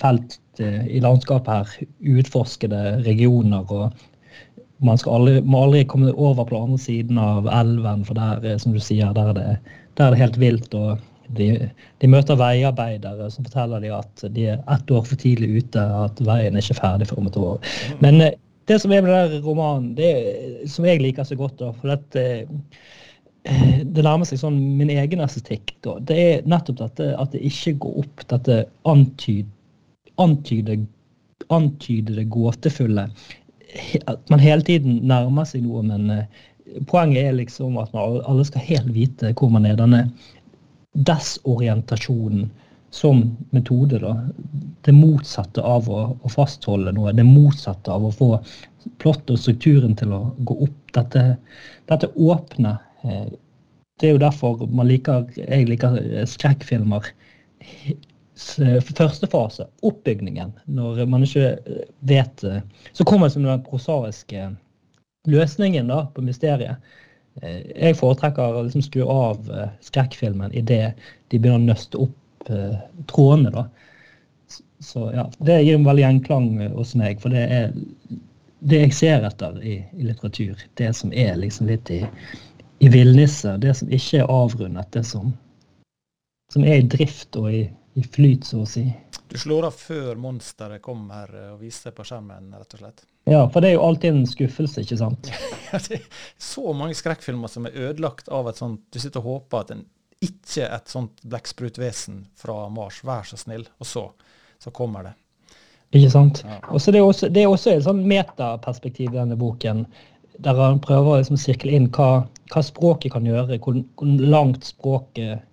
felt 0.00 0.38
eh, 0.62 0.84
i 0.88 1.00
landskapet 1.04 1.52
her. 1.52 1.88
Utforskede 2.16 2.82
regioner. 3.06 3.64
og 3.72 3.92
Man 4.84 4.98
skal 5.00 5.20
aldri, 5.20 5.40
må 5.44 5.64
aldri 5.66 5.84
komme 5.88 6.14
over 6.14 6.44
på 6.44 6.54
den 6.54 6.70
andre 6.70 6.80
siden 6.82 7.20
av 7.20 7.50
elven, 7.52 8.04
for 8.04 8.18
der 8.18 8.58
som 8.62 8.74
du 8.74 8.80
sier, 8.82 9.12
der 9.16 9.32
er 9.32 9.38
det, 9.38 9.58
der 9.98 10.08
er 10.08 10.16
det 10.16 10.22
helt 10.24 10.40
vilt. 10.40 10.74
og 10.74 10.98
de, 11.36 11.48
de, 12.02 12.10
møter 12.10 12.38
veiarbeidere 12.38 13.30
som 13.32 13.46
forteller 13.46 13.82
dem 13.82 13.96
at 13.96 14.26
de 14.34 14.48
er 14.52 14.60
ett 14.74 14.90
år 14.90 15.06
for 15.08 15.20
tidlig 15.20 15.62
ute, 15.62 15.86
at 16.06 16.20
veien 16.26 16.54
er 16.56 16.64
ikke 16.64 16.80
ferdig 16.80 17.08
for 17.10 17.22
om 17.22 17.30
et 17.30 17.40
år. 17.40 17.72
Men 18.04 18.20
eh, 18.24 18.36
det 18.66 18.80
som 18.82 18.92
er 18.92 19.02
med 19.06 19.14
den 19.14 19.42
romanen, 19.46 19.92
det 19.98 20.12
som 20.70 20.86
jeg 20.86 21.02
liker 21.02 21.26
så 21.26 21.38
godt, 21.38 21.58
da, 21.60 21.72
for 21.76 21.94
dette 21.94 22.24
Eh, 23.46 23.82
det 23.84 24.02
nærmer 24.02 24.26
seg 24.26 24.40
sånn 24.40 24.56
min 24.78 24.90
egen 24.90 25.22
estetikk. 25.22 25.76
Da. 25.86 25.96
Det 26.08 26.16
er 26.18 26.46
nettopp 26.50 26.80
dette 26.80 27.12
at 27.14 27.34
det 27.34 27.44
ikke 27.46 27.76
går 27.84 28.00
opp 28.02 28.24
dette 28.32 28.58
antyd, 28.90 29.50
antyde, 30.22 30.80
antyde 31.54 32.26
gåtefulle. 32.32 33.06
At 34.10 34.32
man 34.32 34.42
hele 34.42 34.66
tiden 34.66 34.98
nærmer 35.06 35.46
seg 35.46 35.62
noe, 35.66 35.84
men 35.86 36.10
eh, 36.10 36.42
poenget 36.90 37.28
er 37.28 37.38
liksom 37.38 37.78
at 37.78 37.94
man 37.94 38.18
alle 38.26 38.46
skal 38.48 38.66
helt 38.66 38.90
vite 38.96 39.30
hvor 39.38 39.52
man 39.54 39.68
er. 39.68 39.78
Denne 39.78 40.08
desorientasjonen 40.96 42.48
som 42.94 43.36
metode. 43.52 43.98
Da. 44.00 44.14
Det 44.86 44.94
motsatte 44.96 45.62
av 45.62 45.90
å, 45.92 46.00
å, 46.16 46.32
fastholde 46.32 46.94
noe. 46.96 47.12
Det 47.12 47.26
motsatte 47.26 47.92
av 47.92 48.08
å 48.08 48.14
få 48.14 48.30
plott 49.02 49.30
og 49.30 49.40
strukturen 49.40 49.96
til 49.98 50.14
å 50.16 50.22
gå 50.38 50.60
opp. 50.68 50.82
Dette, 50.96 51.24
dette 51.90 52.08
åpne 52.16 52.78
Eh, 53.06 53.26
det 54.00 54.08
er 54.08 54.12
jo 54.16 54.20
derfor 54.20 54.66
man 54.68 54.88
liker, 54.90 55.24
jeg 55.36 55.68
liker 55.70 55.96
eh, 56.02 56.26
skrekkfilmer. 56.28 57.10
Første 58.36 59.28
fase, 59.32 59.64
oppbygningen, 59.86 60.52
når 60.68 61.06
man 61.08 61.24
ikke 61.24 61.54
eh, 61.56 61.86
vet 62.04 62.44
Så 62.92 63.04
kommer 63.04 63.28
det 63.28 63.36
som 63.36 63.46
den 63.46 63.64
prosaiske 63.64 64.50
løsningen 65.26 65.88
da, 65.90 66.04
på 66.14 66.24
mysteriet. 66.24 66.82
Jeg 67.42 67.96
foretrekker 67.98 68.54
å 68.56 68.62
liksom 68.64 68.84
skru 68.86 69.02
av 69.12 69.50
skrekkfilmen 69.84 70.54
idet 70.56 70.94
de 71.28 71.38
begynner 71.38 71.60
å 71.60 71.66
nøste 71.66 72.00
opp 72.06 72.48
trådene. 73.10 73.50
da. 73.52 73.66
Så 74.80 75.10
ja, 75.14 75.30
Det 75.38 75.62
gir 75.62 75.74
en 75.74 75.84
veldig 75.84 76.04
gjenklang 76.04 76.48
hos 76.72 76.94
meg, 76.96 77.20
for 77.20 77.34
det 77.34 77.44
er 77.44 77.72
det 78.66 78.82
jeg 78.86 78.94
ser 78.96 79.24
etter 79.26 79.58
i, 79.62 79.78
i, 79.92 80.06
litteratur. 80.08 80.60
Det 80.78 80.92
som 80.96 81.12
er 81.12 81.36
liksom 81.40 81.68
litt 81.70 81.90
i, 81.92 82.02
i 82.78 82.90
villnisse. 82.92 83.56
Det 83.62 83.74
som 83.78 83.90
ikke 83.92 84.22
er 84.22 84.32
avrundet. 84.32 84.90
Det 84.92 85.04
som, 85.06 85.32
som 86.52 86.64
er 86.64 86.80
i 86.80 86.88
drift 86.96 87.36
og 87.38 87.50
i, 87.52 87.66
i 87.96 88.04
flyt, 88.16 88.48
så 88.48 88.64
å 88.64 88.70
si. 88.70 88.86
Du 89.36 89.40
slår 89.40 89.66
av 89.68 89.74
før 89.76 90.16
monsteret 90.16 90.80
kommer 90.80 91.28
og 91.50 91.58
viser 91.60 91.90
seg 91.90 91.94
på 91.98 92.06
skjermen, 92.08 92.54
rett 92.56 92.78
og 92.78 92.80
slett? 92.80 93.02
Ja, 93.34 93.42
for 93.52 93.60
det 93.60 93.68
er 93.68 93.74
jo 93.74 93.82
alltid 93.84 94.14
en 94.14 94.28
skuffelse, 94.30 94.80
ikke 94.86 94.96
sant? 94.96 95.28
ja, 95.68 95.80
det 95.82 95.98
er 95.98 96.06
så 96.40 96.72
mange 96.78 96.96
skrekkfilmer 96.96 97.50
som 97.52 97.66
er 97.68 97.76
ødelagt 97.88 98.30
av 98.32 98.48
et 98.48 98.56
sånt 98.62 98.80
Du 98.94 98.96
sitter 99.02 99.20
og 99.20 99.26
håper 99.26 99.60
at 99.60 99.72
en 99.74 99.82
ikke 100.24 100.64
et 100.64 100.88
sånt 100.88 101.20
blekksprutvesen 101.26 102.22
fra 102.40 102.54
Mars, 102.72 103.02
vær 103.04 103.28
så 103.28 103.36
snill. 103.36 103.66
Og 103.76 103.90
så, 103.90 104.06
så 104.62 104.72
kommer 104.72 105.10
det. 105.10 105.12
Ikke 105.92 106.14
sant. 106.14 106.40
Ja. 106.46 106.56
Og 106.72 106.80
så 106.80 106.96
det, 106.96 107.02
er 107.02 107.10
også, 107.10 107.28
det 107.28 107.44
er 107.44 107.52
også 107.52 107.74
et 107.74 107.84
sånn 107.84 108.00
metaperspektiv 108.08 109.12
i 109.12 109.18
denne 109.18 109.36
boken, 109.36 109.84
der 110.40 110.62
han 110.62 110.80
prøver 110.80 111.12
å 111.12 111.20
liksom 111.20 111.36
sirkle 111.44 111.76
inn 111.76 111.90
hva, 111.92 112.24
hva, 112.54 112.64
språket 112.64 113.12
kan 113.12 113.28
gjøre, 113.28 113.60
hvor, 113.60 113.84
hvor, 114.00 114.16
langt 114.32 114.72
språket 114.72 115.44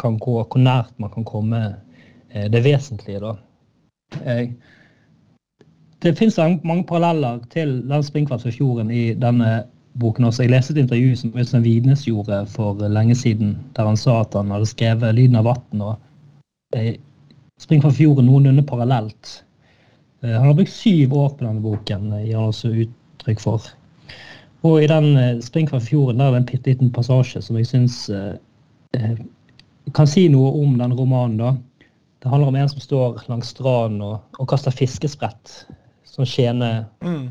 kan 0.00 0.16
gå, 0.16 0.40
hvor 0.40 0.64
nært 0.64 0.96
man 0.96 1.12
kan 1.12 1.28
komme 1.28 1.60
eh, 1.68 1.78
det 2.32 2.64
vesentlige. 2.64 3.20
da. 3.20 3.36
Eh, 4.24 4.48
det 6.02 6.16
finnes 6.16 6.38
mange 6.64 6.84
paralleller 6.88 7.42
til 7.52 7.82
den 7.88 8.02
springkvartsfjorden 8.02 8.90
i 8.90 9.12
denne 9.14 9.64
boken 10.00 10.24
også. 10.24 10.42
Jeg 10.42 10.54
leste 10.54 10.72
et 10.74 10.82
intervju 10.84 11.16
som 11.16 11.34
Øystein 11.36 11.62
Widnes 11.62 12.04
gjorde 12.04 12.46
for 12.46 12.88
lenge 12.88 13.14
siden, 13.14 13.58
der 13.76 13.86
han 13.86 13.96
sa 13.96 14.20
at 14.20 14.34
han 14.34 14.50
hadde 14.50 14.66
skrevet 14.66 15.14
'Lyden 15.14 15.36
av 15.36 15.44
vann' 15.44 15.82
og 15.82 15.98
eh, 16.76 16.96
'Spring 17.60 17.82
fra 17.82 17.90
fjorden' 17.90 18.26
noenlunde 18.26 18.62
parallelt. 18.62 19.44
Eh, 20.22 20.30
han 20.30 20.46
har 20.46 20.54
brukt 20.54 20.70
syv 20.70 21.12
år 21.14 21.28
på 21.28 21.44
denne 21.44 21.60
boken, 21.60 22.12
eh, 22.12 22.24
gir 22.26 22.38
han 22.38 22.48
også 22.48 22.72
uttrykk 22.84 23.40
for. 23.40 23.62
Og 24.62 24.82
i 24.82 24.86
den 24.86 25.42
Springkvart 25.42 25.82
'Spring 25.82 25.90
fjorden' 25.90 26.18
der 26.18 26.26
er 26.26 26.30
det 26.30 26.36
en 26.36 26.46
bitte 26.46 26.70
liten 26.70 26.92
passasje 26.92 27.42
som 27.42 27.56
jeg 27.56 27.66
syns 27.66 28.08
eh, 28.08 28.34
eh, 28.94 29.18
kan 29.94 30.06
si 30.06 30.28
noe 30.28 30.52
om 30.62 30.78
den 30.78 30.92
romanen. 30.92 31.36
da. 31.36 31.56
Det 32.20 32.28
handler 32.28 32.52
om 32.52 32.58
en 32.60 32.68
som 32.68 32.82
står 32.84 33.22
langs 33.32 33.52
stranden 33.54 34.02
og, 34.04 34.18
og 34.38 34.48
kaster 34.50 34.74
fiskesprett 34.74 35.54
som 36.04 36.28
tjener 36.28 36.84
mm 37.00 37.30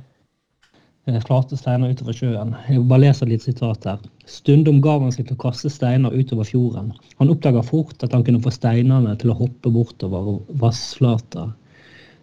Eh, 1.09 1.21
flate 1.25 1.57
steiner 1.57 1.93
utover 1.93 2.15
sjøen. 2.15 2.53
Jeg 2.69 2.83
bare 2.89 3.05
leser 3.05 3.29
litt 3.29 3.45
sitat 3.45 3.87
her. 3.87 4.01
Stundom 4.29 4.81
gav 4.83 5.01
han 5.03 5.13
seg 5.15 5.29
til 5.29 5.37
å 5.37 5.43
kaste 5.45 5.71
steiner 5.73 6.13
utover 6.13 6.47
fjorden. 6.47 6.91
Han 7.21 7.31
oppdaga 7.33 7.63
fort 7.65 8.03
at 8.05 8.13
han 8.15 8.25
kunne 8.27 8.41
få 8.43 8.53
steinene 8.53 9.15
til 9.21 9.33
å 9.33 9.39
hoppe 9.39 9.71
bortover 9.73 10.35
vassflata. 10.61 11.49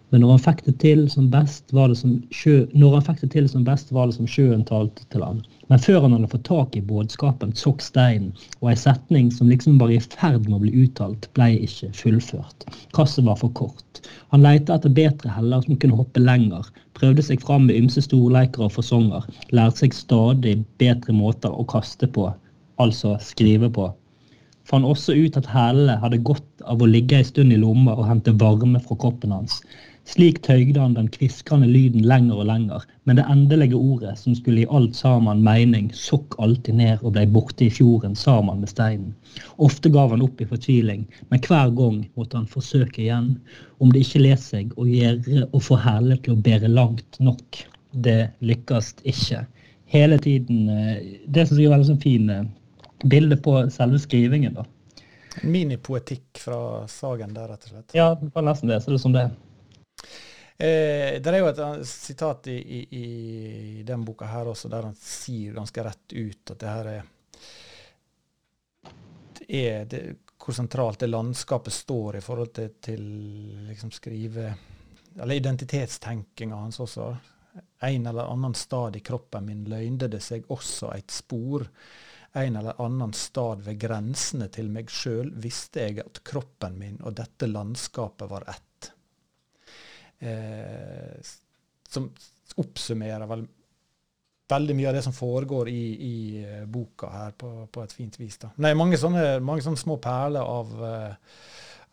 Men 0.09 0.21
når 0.23 0.29
han 0.37 0.43
fikk 0.45 0.61
det 0.63 0.73
til 0.79 1.01
som 1.11 1.25
best, 1.31 1.73
var 1.75 1.91
det 1.91 1.97
som, 1.99 2.13
sjø, 2.31 2.61
det 2.71 3.29
til 3.33 3.49
som 3.51 3.65
best, 3.67 3.89
var 3.91 4.07
det 4.07 4.15
som 4.15 4.29
sjøen 4.29 4.63
talte 4.67 5.03
til 5.11 5.25
ham. 5.25 5.41
Men 5.67 5.81
før 5.83 6.05
han 6.05 6.15
hadde 6.15 6.29
fått 6.31 6.45
tak 6.47 6.77
i 6.79 6.83
budskapen, 6.87 7.51
tok 7.59 7.83
steinen, 7.83 8.31
og 8.61 8.71
ei 8.71 8.77
setning 8.79 9.27
som 9.35 9.51
liksom 9.51 9.75
var 9.81 9.91
i 9.91 9.99
ferd 9.99 10.47
med 10.47 10.55
å 10.55 10.61
bli 10.63 10.85
uttalt, 10.85 11.27
ble 11.35 11.49
ikke 11.67 11.91
fullført. 11.97 12.69
Kasset 12.95 13.27
var 13.27 13.35
for 13.41 13.51
kort. 13.59 14.01
Han 14.31 14.47
leita 14.47 14.77
etter 14.77 14.95
bedre 14.95 15.33
heller 15.35 15.67
som 15.67 15.75
kunne 15.75 15.99
hoppe 15.99 16.23
lenger, 16.23 16.71
prøvde 16.95 17.27
seg 17.27 17.43
fram 17.43 17.67
med 17.67 17.75
ymse 17.75 18.05
storleiker 18.07 18.63
og 18.63 18.77
fasonger, 18.77 19.27
lærte 19.51 19.83
seg 19.83 19.97
stadig 19.97 20.61
bedre 20.79 21.15
måter 21.19 21.51
å 21.51 21.67
kaste 21.67 22.07
på, 22.07 22.29
altså 22.79 23.17
skrive 23.19 23.67
på. 23.75 23.91
Fant 24.67 24.87
også 24.87 25.15
ut 25.15 25.37
at 25.39 25.47
hælene 25.47 25.99
hadde 26.01 26.23
godt 26.27 26.63
av 26.67 26.81
å 26.83 26.87
ligge 26.89 27.19
ei 27.19 27.27
stund 27.27 27.55
i 27.55 27.59
lomma 27.59 27.93
og 27.95 28.07
hente 28.09 28.33
varme 28.39 28.81
fra 28.83 28.97
kroppen 28.99 29.35
hans. 29.35 29.61
Slik 30.07 30.37
tøygde 30.45 30.79
han 30.79 30.93
den 30.95 31.09
kviskende 31.11 31.67
lyden 31.67 32.05
lenger 32.07 32.39
og 32.39 32.47
lenger, 32.47 32.83
men 33.03 33.17
det 33.19 33.25
endelige 33.27 33.75
ordet, 33.75 34.13
som 34.21 34.35
skulle 34.37 34.61
gi 34.61 34.69
alt 34.79 34.95
sammen 34.95 35.41
mening, 35.43 35.89
sokk 35.91 36.37
alltid 36.39 36.77
ned 36.79 37.01
og 37.01 37.11
blei 37.17 37.25
borte 37.27 37.65
i 37.65 37.73
fjorden 37.73 38.15
sammen 38.15 38.61
med 38.63 38.71
steinen. 38.71 39.09
Ofte 39.59 39.91
gav 39.91 40.13
han 40.15 40.23
opp 40.23 40.39
i 40.39 40.47
fortviling, 40.47 41.03
men 41.27 41.43
hver 41.43 41.73
gang 41.75 41.97
måtte 42.15 42.39
han 42.39 42.47
forsøke 42.47 43.01
igjen, 43.03 43.33
om 43.83 43.91
det 43.91 44.05
ikke 44.05 44.21
let 44.23 44.43
seg 44.45 44.71
å 44.79 44.87
gjøre 44.87 45.43
og 45.49 45.65
få 45.65 45.79
hæler 45.83 46.21
til 46.23 46.37
å 46.37 46.43
bære 46.45 46.71
langt 46.71 47.19
nok. 47.19 47.59
Det 47.91 48.29
lykkes 48.47 48.93
ikke. 49.03 49.41
Hele 49.91 50.19
tiden 50.23 50.69
eh, 50.71 51.19
Det 51.27 51.47
som 51.47 51.59
er 51.59 51.71
veldig 51.71 51.87
sånn 51.89 52.01
fin 52.03 52.31
eh, 52.31 52.47
bilde 53.07 53.39
på 53.43 53.57
selve 53.75 53.99
skrivingen, 54.03 54.55
da. 54.55 54.63
Minipoetikk 55.43 56.39
fra 56.41 56.87
Sagen 56.89 57.35
der, 57.35 57.51
rett 57.51 57.67
og 57.67 57.75
slett. 57.75 57.91
Ja, 57.95 58.07
det 58.15 58.31
var 58.33 58.47
nesten 58.47 58.71
det. 58.71 58.79
Så 58.81 58.93
det 58.93 58.97
er 58.97 59.03
som 59.03 59.15
det. 59.15 59.27
Eh, 60.57 61.21
det 61.21 61.29
er 61.29 61.37
jo 61.37 61.49
et 61.51 61.87
sitat 61.87 62.47
i, 62.49 62.57
i, 62.57 62.81
i 62.97 63.83
den 63.85 64.05
boka 64.05 64.25
her 64.25 64.49
også, 64.49 64.71
der 64.73 64.87
han 64.89 64.95
sier 64.97 65.53
ganske 65.53 65.83
rett 65.85 66.15
ut 66.17 66.53
at 66.53 66.63
det 66.63 66.71
her 66.71 66.89
er, 66.95 67.11
er 69.47 69.85
det, 69.85 70.01
hvor 70.41 70.57
sentralt 70.57 71.03
det 71.03 71.11
landskapet 71.11 71.75
står 71.75 72.17
i 72.17 72.23
forhold 72.25 72.53
til, 72.57 72.73
til 72.81 73.03
liksom 73.67 73.93
skrive 73.93 74.53
Eller 75.17 75.35
identitetstenkinga 75.35 76.55
hans 76.55 76.79
også. 76.79 77.07
En 77.81 78.05
eller 78.07 78.29
annen 78.29 78.53
stad 78.53 78.95
i 78.95 78.99
kroppen 78.99 79.45
min 79.45 79.63
løgnde 79.65 80.07
det 80.13 80.21
seg 80.21 80.45
også 80.53 80.91
et 80.93 81.11
spor. 81.11 81.65
En 82.37 82.55
eller 82.55 82.81
annen 82.81 83.13
stad 83.13 83.63
ved 83.65 83.79
grensene 83.81 84.47
til 84.53 84.69
meg 84.69 84.89
sjøl 84.93 85.31
visste 85.41 85.87
jeg 85.87 86.03
at 86.05 86.21
kroppen 86.23 86.77
min 86.77 87.01
og 87.01 87.17
dette 87.17 87.49
landskapet 87.49 88.29
var 88.29 88.45
ett 88.49 88.66
eh, 90.19 91.17
som 91.87 92.09
oppsummerer 92.57 93.27
vel 93.29 93.45
veldig 94.47 94.75
mye 94.75 94.89
av 94.89 94.95
det 94.95 95.03
som 95.03 95.13
foregår 95.13 95.69
i, 95.69 95.83
i 96.07 96.45
uh, 96.45 96.65
boka 96.65 97.09
her, 97.11 97.31
på, 97.31 97.67
på, 97.71 97.83
et 97.83 97.93
fint 97.93 98.19
vis. 98.19 98.37
da. 98.41 98.51
Nei, 98.63 98.73
mange 98.79 98.99
sånne, 98.99 99.39
mange 99.43 99.65
sånne 99.65 99.79
små 99.79 99.97
perler 100.03 100.43
av, 100.43 100.71
uh, 100.79 101.41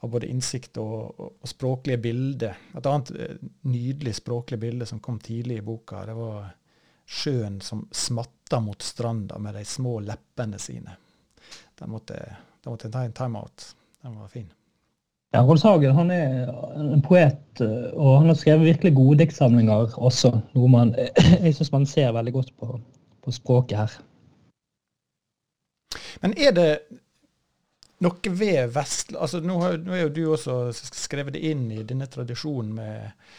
av 0.05 0.13
både 0.13 0.31
innsikt 0.31 0.79
og, 0.83 1.19
og, 1.19 1.49
språklige 1.51 2.03
bilder. 2.05 2.61
Et 2.79 2.91
annet 2.91 3.11
uh, 3.17 3.49
nydelig 3.71 4.17
språklig 4.21 4.61
bilde 4.63 4.87
som 4.87 5.03
kom 5.03 5.19
tidlig 5.23 5.61
i 5.61 5.67
boka, 5.67 6.05
det 6.07 6.19
var 6.19 6.53
sjøen 7.05 7.59
som 7.61 7.85
smatta 7.93 8.63
mot 8.65 8.83
stranda 8.83 9.39
med 9.43 9.59
de 9.59 9.65
små 9.69 9.99
leppene 10.07 10.61
sine. 10.63 10.95
Den 11.79 11.91
måtte, 11.91 12.21
den 12.63 12.71
måtte 12.71 12.91
ta 12.93 13.03
en 13.05 13.17
timeout. 13.17 13.73
Den 14.05 14.15
var 14.21 14.31
fin. 14.31 14.47
Ja, 15.35 15.41
Rolf 15.43 15.63
Hagen 15.63 15.97
han 15.97 16.11
er 16.15 16.51
en 16.79 17.01
poet, 17.03 17.59
og 17.59 18.21
han 18.21 18.29
har 18.31 18.37
skrevet 18.39 18.69
virkelig 18.69 18.93
gode 18.95 19.17
diktsamlinger 19.25 19.97
også. 19.99 20.31
Noe 20.55 20.69
man, 20.71 20.93
jeg 21.43 21.57
syns 21.57 21.73
man 21.75 21.87
ser 21.91 22.13
veldig 22.15 22.33
godt 22.37 22.53
på, 22.55 22.77
på, 23.19 23.35
språket 23.35 23.81
her. 23.81 23.97
Men 26.23 26.37
er 26.39 26.55
det 26.55 26.69
noe 28.07 28.31
ved 28.31 28.71
Vestland 28.77 29.19
Altså, 29.25 29.41
nå, 29.43 29.57
nå 29.83 29.97
er 29.97 30.05
jo 30.05 30.13
du 30.15 30.21
også 30.37 30.55
skrevet 30.95 31.35
det 31.35 31.43
inn 31.51 31.67
i 31.73 31.83
denne 31.83 32.07
tradisjonen 32.07 32.71
med, 32.79 33.35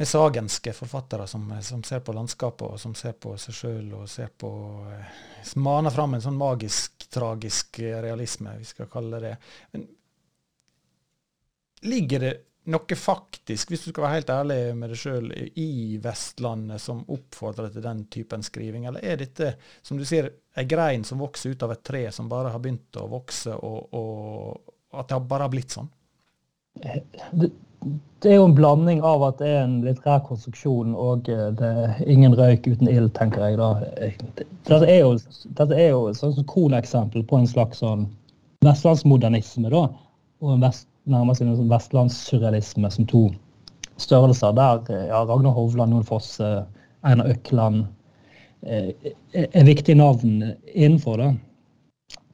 med 0.00 0.08
sagenske 0.08 0.72
forfattere 0.72 1.28
som, 1.28 1.52
som, 1.68 1.84
ser 1.84 2.00
på 2.00 2.16
landskapet 2.16 2.64
og 2.64 2.80
som 2.80 2.96
ser 2.96 3.12
på 3.20 3.36
seg 3.36 3.60
sjøl 3.60 3.92
og 4.00 4.08
ser 4.08 4.32
på 4.32 4.54
eh, 4.88 5.20
Maner 5.60 5.92
fram 5.92 6.16
en 6.16 6.24
sånn 6.30 6.40
magisk, 6.40 7.10
tragisk 7.12 7.82
realisme, 7.84 8.56
vi 8.56 8.72
skal 8.72 8.88
kalle 8.88 9.20
det. 9.26 9.36
Men 9.76 9.84
Ligger 11.86 12.24
det 12.24 12.34
noe 12.68 12.96
faktisk, 12.96 13.70
hvis 13.72 13.86
du 13.86 13.90
skal 13.90 14.04
være 14.04 14.16
helt 14.18 14.32
ærlig 14.32 14.58
med 14.76 14.92
deg 14.92 15.00
sjøl, 15.00 15.28
i 15.56 15.98
Vestlandet 16.02 16.82
som 16.82 17.04
oppfordrer 17.08 17.70
til 17.72 17.84
den 17.84 18.02
typen 18.12 18.44
skriving? 18.44 18.88
Eller 18.88 19.04
er 19.04 19.20
dette, 19.22 19.54
som 19.82 20.00
du 20.00 20.04
sier, 20.08 20.30
ei 20.58 20.66
grein 20.68 21.06
som 21.06 21.22
vokser 21.22 21.54
ut 21.54 21.64
av 21.64 21.72
et 21.74 21.84
tre 21.86 22.02
som 22.14 22.28
bare 22.28 22.52
har 22.52 22.60
begynt 22.62 22.98
å 23.00 23.06
vokse, 23.08 23.54
og, 23.54 23.94
og 23.96 25.00
at 25.00 25.08
det 25.12 25.22
bare 25.30 25.48
har 25.48 25.54
blitt 25.54 25.78
sånn? 25.78 25.88
Det, 26.78 27.48
det, 28.20 28.28
er 28.30 28.36
jo 28.36 28.48
en 28.50 28.56
blanding 28.58 29.00
av 29.06 29.24
at 29.30 29.40
det 29.40 29.48
er 29.48 29.64
en 29.64 29.78
litterær 29.86 30.20
konstruksjon 30.28 30.92
og 30.98 31.30
eh, 31.32 31.48
det 31.58 31.70
er 31.84 32.02
ingen 32.10 32.36
røyk 32.38 32.68
uten 32.68 32.90
ild, 32.90 33.10
tenker 33.16 33.46
jeg 33.46 33.58
da. 33.60 33.70
Dette 34.68 34.84
er 34.84 35.00
jo, 35.00 35.14
dette 35.58 35.78
er 35.78 35.90
jo 35.94 36.04
et 36.10 36.20
sånn 36.20 36.46
kroneksempel 36.52 37.24
på 37.26 37.40
en 37.40 37.50
slags 37.50 37.82
sånn 37.82 38.06
vestlandsmodernisme, 38.66 39.70
da. 39.72 39.86
Og 40.42 40.54
en 40.54 40.62
vest, 40.62 40.87
nærmer 41.10 41.36
seg 41.36 41.48
en 41.48 41.58
sånn 41.58 41.72
vestlandssurrealisme 41.72 42.90
som 42.92 43.06
to 43.10 43.28
størrelser. 43.98 44.52
Der 44.52 44.82
eh, 44.94 45.06
ja, 45.10 45.24
Ragnar 45.24 45.56
Hovland, 45.56 45.92
Jon 45.92 46.06
Fosse, 46.06 46.64
Einar 47.06 47.30
Økland 47.32 47.86
eh, 48.66 49.12
er 49.32 49.68
viktige 49.68 49.98
navn 49.98 50.42
innenfor 50.74 51.22
det. 51.22 51.30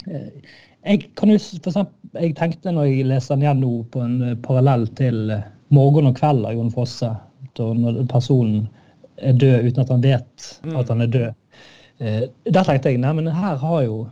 Eh, 0.07 0.57
jeg, 0.85 1.11
kan 1.17 1.33
jo, 1.33 1.39
for 1.39 1.73
eksempel, 1.73 2.21
jeg 2.21 2.37
tenkte 2.39 2.73
når 2.75 2.91
jeg 2.91 3.07
leste 3.11 3.35
den 3.35 3.47
igjen 3.47 3.63
nå, 3.65 3.75
på 3.93 4.03
en 4.05 4.19
parallell 4.45 4.87
til 4.99 5.39
'Morgen 5.75 6.07
og 6.07 6.19
kveld' 6.19 6.45
av 6.47 6.55
Jon 6.55 6.71
Fosse. 6.71 7.09
Når 7.59 8.05
personen 8.11 8.67
er 9.17 9.33
død 9.33 9.71
uten 9.71 9.81
at 9.81 9.91
han 9.91 10.03
vet 10.03 10.47
mm. 10.65 10.77
at 10.77 10.89
han 10.91 11.01
er 11.01 11.07
død. 11.07 11.33
Der 12.51 12.67
tenkte 12.67 12.91
jeg 12.91 12.99
nei, 12.99 13.13
men 13.15 13.31
her 13.31 13.57
har 13.57 13.83
jo 13.87 14.09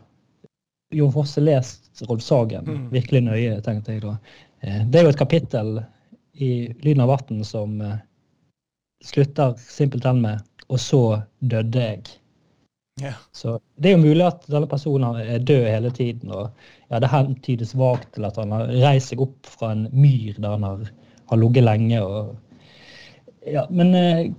Jon 0.94 1.12
Fosse 1.12 1.42
lest 1.42 2.02
Rolf 2.08 2.22
Sagen 2.22 2.64
mm. 2.66 2.84
virkelig 2.92 3.22
nøye, 3.26 3.60
tenkte 3.64 3.96
jeg 3.96 4.04
da. 4.04 4.16
Eh, 4.62 4.86
det 4.86 4.98
er 4.98 5.06
jo 5.06 5.12
et 5.12 5.18
kapittel 5.18 5.82
i 6.32 6.52
Lyden 6.82 7.02
av 7.04 7.10
vatn' 7.12 7.44
som 7.44 7.80
eh, 7.80 8.00
slutter 9.04 9.54
simpelthen 9.58 10.22
med 10.22 10.40
'og 10.68 10.80
så 10.80 11.22
døde 11.40 11.80
jeg'. 11.80 12.18
Yeah. 13.00 13.14
Så 13.32 13.58
det 13.76 13.88
er 13.90 13.96
jo 13.96 14.04
mulig 14.04 14.26
at 14.26 14.44
denne 14.52 14.68
personen 14.68 15.16
er 15.16 15.38
død 15.38 15.66
hele 15.66 15.90
tiden. 15.90 16.30
og 16.30 16.50
ja, 16.90 16.98
Det 16.98 17.08
hentydes 17.08 17.76
vagt 17.76 18.14
til 18.14 18.24
at 18.24 18.36
han 18.36 18.52
har 18.52 18.68
reist 18.68 19.08
seg 19.08 19.20
opp 19.20 19.46
fra 19.46 19.72
en 19.72 19.88
myr 19.92 20.34
der 20.38 20.50
han 20.50 20.62
har, 20.62 20.90
har 21.26 21.36
ligget 21.36 21.64
lenge. 21.64 22.02
og 22.02 22.36
ja, 23.46 23.66
Men 23.70 23.94
eh, 23.94 24.32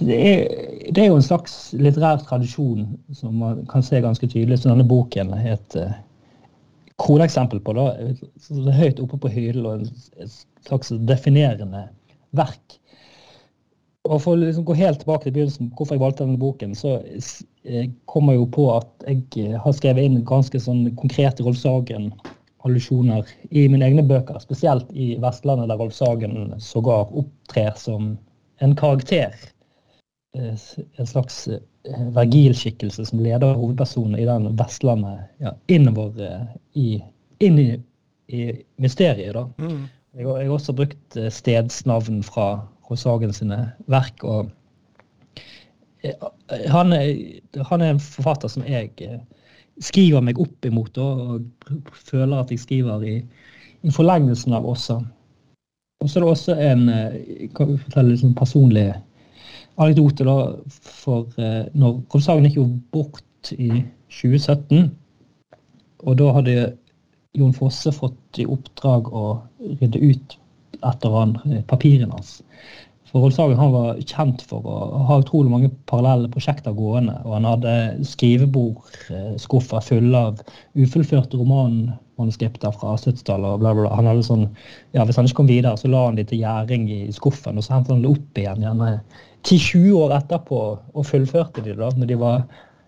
det 0.00 0.16
er, 0.16 0.48
det 0.92 1.02
er, 1.02 1.06
jo 1.06 1.16
en 1.16 1.22
slags 1.22 1.74
litterær 1.76 2.16
tradisjon 2.16 2.98
som 3.12 3.34
man 3.34 3.66
kan 3.66 3.82
se 3.82 4.00
ganske 4.00 4.26
tydelig, 4.26 4.58
så 4.58 4.70
denne 4.70 4.88
boken 4.88 5.34
er 5.36 5.52
et 5.52 5.76
kroneksempel 6.98 7.60
på. 7.60 7.74
da, 7.78 7.92
så 8.42 8.74
Høyt 8.74 9.00
oppe 9.02 9.20
på 9.22 9.30
hyllen 9.32 9.66
og 9.66 9.86
et 10.18 10.34
slags 10.66 10.92
definerende 11.08 11.86
verk. 12.36 12.78
Og 14.08 14.22
For 14.22 14.34
å 14.34 14.40
liksom 14.40 14.64
gå 14.64 14.76
helt 14.78 15.02
tilbake 15.02 15.26
til 15.26 15.34
begynnelsen, 15.36 15.70
hvorfor 15.76 15.96
jeg 15.96 16.02
valgte 16.02 16.24
denne 16.24 16.40
boken, 16.40 16.74
så 16.78 16.96
eh, 17.04 17.90
kommer 18.08 18.34
jeg 18.34 18.42
jo 18.42 18.48
på 18.56 18.66
at 18.72 19.08
jeg 19.08 19.24
eh, 19.42 19.58
har 19.60 19.74
skrevet 19.76 20.06
inn 20.06 20.22
ganske 20.28 20.60
sånn 20.64 20.86
konkrete 21.00 21.44
Rolf 21.44 21.58
Sagen-allusjoner 21.60 23.28
i 23.50 23.66
mine 23.68 23.84
egne 23.84 24.06
bøker. 24.08 24.40
Spesielt 24.40 24.88
i 24.94 25.10
'Vestlandet', 25.20 25.68
der 25.68 25.82
Rolf 25.82 25.96
Sagen 25.98 26.54
sågar 26.62 27.12
opptrer 27.12 27.74
som 27.76 28.14
en 28.64 28.74
karakter. 28.78 29.36
Eh, 30.38 30.56
en 30.96 31.06
slags 31.06 31.44
vergilskikkelse 32.14 33.06
som 33.08 33.20
leder 33.22 33.56
hovedpersonen 33.58 34.18
i 34.18 34.26
den 34.28 34.50
Vestlandet 34.58 35.28
ja, 35.42 35.54
innover 35.66 36.12
i, 36.74 36.98
inn 37.44 37.58
i, 37.58 37.68
i 38.28 38.50
mysteriet. 38.82 39.34
da. 39.34 39.46
Mm. 39.58 39.86
Jeg, 40.16 40.26
jeg, 40.26 40.46
har 40.48 40.54
også 40.54 40.74
brukt 40.76 41.18
stedsnavn 41.30 42.22
fra 42.26 42.48
Rosagen 42.90 43.32
sine 43.32 43.60
verk. 43.86 44.24
og 44.24 44.50
eh, 46.02 46.14
han 46.68 46.92
han 46.92 47.82
er, 47.82 47.90
en 47.90 48.00
forfatter 48.00 48.48
som 48.48 48.64
jeg 48.66 48.92
eh, 49.04 49.20
skriver 49.80 50.24
meg 50.24 50.40
opp 50.40 50.64
imot, 50.64 50.98
og 50.98 51.44
føler 51.92 52.40
at 52.40 52.50
jeg 52.50 52.64
skriver 52.64 53.04
i, 53.06 53.20
i 53.82 53.90
forlengelsen 53.94 54.56
av 54.56 54.66
også. 54.66 55.00
Og 56.02 56.10
så 56.10 56.18
er 56.18 56.24
det 56.24 56.30
også 56.30 56.54
en 56.62 56.88
jeg 56.88 57.50
kan 57.58 57.78
fortelle 57.78 58.12
litt 58.12 58.22
sånn 58.22 58.36
personlig 58.38 58.92
anekdote. 59.78 60.26
da, 60.26 60.36
for 61.02 61.28
når 61.74 62.00
Rosagen 62.14 62.48
gikk 62.48 62.58
jo 62.60 62.66
bort 62.94 63.52
i 63.54 63.70
2017, 64.12 64.90
og 66.06 66.18
da 66.18 66.32
hadde 66.36 66.58
Jon 67.38 67.54
Fosse 67.54 67.92
fått 67.94 68.40
i 68.42 68.46
oppdrag 68.48 69.10
å 69.14 69.24
rydde 69.80 70.02
ut 70.02 70.38
etter 70.86 71.14
han, 71.14 71.34
papirene 71.70 72.14
hans. 72.14 72.38
For 73.08 73.24
Rolfshagen 73.24 73.56
han 73.56 73.72
var 73.72 74.00
kjent 74.04 74.42
for 74.50 74.66
å 74.68 75.04
ha 75.08 75.16
utrolig 75.22 75.52
mange 75.52 75.70
parallelle 75.88 76.28
prosjekter 76.32 76.74
gående. 76.76 77.14
Og 77.24 77.38
han 77.38 77.46
hadde 77.48 77.72
skrivebordskuffer 78.04 79.86
fulle 79.86 80.24
av 80.28 80.42
ufullførte 80.76 81.40
romanmanuskripter 81.40 82.74
fra 82.76 82.98
70-tallet. 83.00 83.54
og 83.54 83.62
bla, 83.62 83.72
bla, 83.72 83.86
bla. 83.86 83.94
Han 83.96 84.22
sånn, 84.26 84.44
ja, 84.92 85.06
Hvis 85.08 85.16
han 85.16 85.28
ikke 85.28 85.40
kom 85.40 85.48
videre, 85.48 85.80
så 85.80 85.88
la 85.88 86.04
han 86.04 86.20
de 86.20 86.26
til 86.28 86.44
gjæring 86.44 86.84
i 86.92 87.00
skuffen. 87.16 87.56
Og 87.56 87.64
så 87.64 87.78
hentet 87.78 87.96
han 87.96 88.04
det 88.04 88.12
opp 88.12 88.42
igjen 88.42 88.66
gjerne 88.66 88.92
10-20 89.46 89.92
år 89.98 90.16
etterpå 90.18 90.60
og 90.94 91.06
fullførte 91.06 91.62
de 91.64 91.76
da, 91.78 91.90
når 91.96 92.10
de 92.10 92.18
var, 92.20 92.44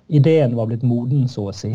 ideen 0.08 0.56
var 0.58 0.70
blitt 0.70 0.86
moden, 0.86 1.28
så 1.30 1.48
å 1.50 1.56
si. 1.56 1.72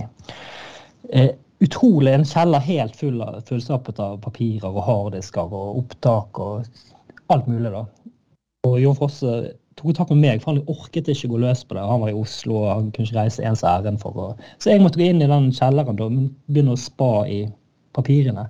Eh, 1.09 1.31
utrolig 1.63 2.13
en 2.13 2.27
kjeller 2.27 2.63
helt 2.65 2.95
full 2.99 3.21
av, 3.23 3.39
fullstappet 3.47 4.01
av 4.03 4.17
papirer 4.23 4.71
og 4.71 4.83
harddisker 4.85 5.53
og 5.53 5.79
opptak 5.83 6.41
og 6.43 6.65
alt 7.33 7.47
mulig. 7.47 7.71
da. 7.71 7.85
Og 8.67 8.79
Jon 8.81 8.97
Fosse 8.97 9.35
tok 9.79 9.95
tak 9.97 10.11
med 10.13 10.21
meg, 10.23 10.41
for 10.41 10.53
han 10.53 10.71
orket 10.71 11.09
ikke 11.11 11.29
gå 11.31 11.41
løs 11.43 11.63
på 11.67 11.77
det. 11.77 11.83
Han 11.83 12.03
var 12.03 12.11
i 12.11 12.17
Oslo 12.17 12.61
og 12.63 12.71
han 12.71 12.89
kunne 12.95 13.09
ikke 13.09 13.19
reise 13.19 13.45
ens 13.45 13.63
ærend 13.67 14.01
for 14.03 14.17
å 14.17 14.27
Så 14.59 14.71
jeg 14.71 14.83
måtte 14.83 14.99
gå 15.01 15.09
inn 15.09 15.23
i 15.23 15.29
den 15.29 15.51
kjelleren 15.55 16.01
og 16.01 16.19
begynne 16.47 16.75
å 16.75 16.79
spa 16.79 17.25
i 17.27 17.45
papirene. 17.95 18.47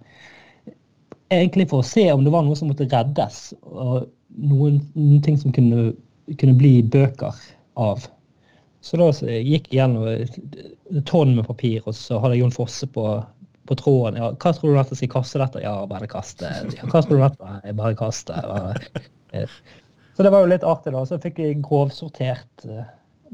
Egentlig 1.34 1.68
for 1.72 1.82
å 1.82 1.88
se 1.88 2.06
om 2.14 2.24
det 2.24 2.34
var 2.34 2.46
noe 2.46 2.58
som 2.58 2.70
måtte 2.70 2.88
reddes, 2.90 3.54
og 3.66 4.06
noen, 4.38 4.80
noen 4.94 5.22
ting 5.26 5.38
som 5.42 5.54
kunne, 5.56 5.94
kunne, 6.40 6.58
bli 6.58 6.80
bøker 6.84 7.38
av. 7.80 8.08
Så 8.86 9.00
da 9.02 9.10
gikk 9.12 9.72
jeg 9.72 9.80
gjennom 9.80 10.06
et 10.08 11.06
tonn 11.10 11.34
med 11.38 11.48
papir, 11.48 11.82
og 11.86 11.96
så 11.98 12.20
hadde 12.22 12.38
Jon 12.38 12.54
Fosse 12.54 12.88
på, 12.88 13.06
på 13.66 13.78
tråden. 13.80 14.20
Ja, 14.22 14.32
'Hva 14.34 14.54
tror 14.54 14.74
du 14.74 14.82
at 14.82 14.94
jeg 14.94 15.02
skal 15.02 15.14
kaste 15.18 15.42
dette?' 15.42 15.64
Ja, 15.64 15.78
bare 15.90 16.08
kaste. 16.08 16.52
Ja, 16.76 16.86
'Hva 16.86 17.02
tror 17.02 17.18
du 17.18 17.24
at 17.26 17.66
jeg 17.66 17.78
bare 17.82 17.96
kaste?' 17.96 18.38
Så 20.16 20.24
det 20.24 20.30
var 20.32 20.46
jo 20.46 20.52
litt 20.54 20.64
artig, 20.64 20.94
da. 20.94 21.02
Så 21.06 21.18
fikk 21.20 21.42
jeg 21.44 21.58
grovsortert 21.66 22.68
uh, 22.70 22.86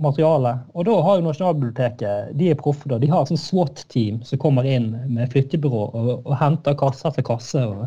materiale. 0.02 0.56
Og 0.74 0.88
da 0.88 0.96
har 1.06 1.20
jo 1.20 1.28
Nasjonalbiblioteket 1.28 2.32
de 2.40 2.50
er 2.50 2.58
proffe. 2.58 2.90
da, 2.90 2.98
De 2.98 3.10
har 3.12 3.28
sånn 3.30 3.38
SWAT-team 3.38 4.24
som 4.26 4.42
kommer 4.42 4.66
inn 4.66 4.96
med 5.12 5.30
flyttebyrå 5.34 5.84
og, 5.92 6.10
og 6.26 6.34
henter 6.40 6.78
kasse 6.80 7.06
etter 7.12 7.26
kasse. 7.28 7.62
og 7.68 7.86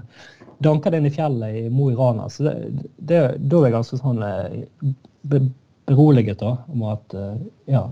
Det 0.65 0.95
inn 0.97 1.09
i 1.09 1.13
fjellet 1.13 1.59
i 1.61 1.67
Mo 1.73 1.91
i 1.93 1.97
Rana. 1.99 2.29
Så 2.33 2.47
det, 2.47 2.55
det, 2.97 3.21
da 3.39 3.61
er 3.61 3.69
jeg 3.69 3.77
ganske 3.77 3.99
sånn 4.01 4.23
be, 5.29 5.41
beroliget 5.89 6.41
da, 6.41 6.55
om 6.73 6.87
at 6.89 7.17
uh, 7.19 7.35
ja, 7.71 7.85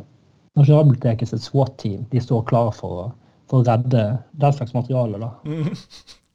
Nasjonalbibliotekets 0.57 1.37
SWAT-team 1.45 2.07
de 2.11 2.23
står 2.25 2.47
klare 2.49 2.73
for, 2.77 3.13
for, 3.51 3.61
å 3.61 3.67
redde 3.69 4.07
den 4.41 4.57
slags 4.57 4.75
materiale. 4.77 5.21
da. 5.21 5.31
Mm. 5.45 5.77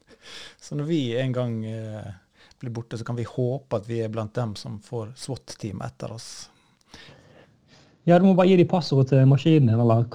Så 0.68 0.76
når 0.76 0.90
vi 0.90 1.02
en 1.18 1.36
gang 1.36 1.60
eh 1.66 2.08
blir 2.60 2.72
borte, 2.72 2.98
så 2.98 3.06
kan 3.06 3.16
vi 3.16 3.24
håpe 3.24 3.76
at 3.76 3.90
vi 3.90 4.02
er 4.02 4.10
blant 4.10 4.34
dem 4.36 4.56
som 4.56 4.80
får 4.82 5.14
SWAT-team 5.16 5.82
etter 5.86 6.12
oss. 6.14 6.50
Ja, 8.04 8.20
du 8.20 8.26
må 8.26 8.34
bare 8.34 8.50
gi 8.50 8.58
de 8.58 8.66
passordet 8.70 9.12
til 9.12 9.28
maskinen 9.30 9.70
din, 9.70 9.82
eller 9.82 10.08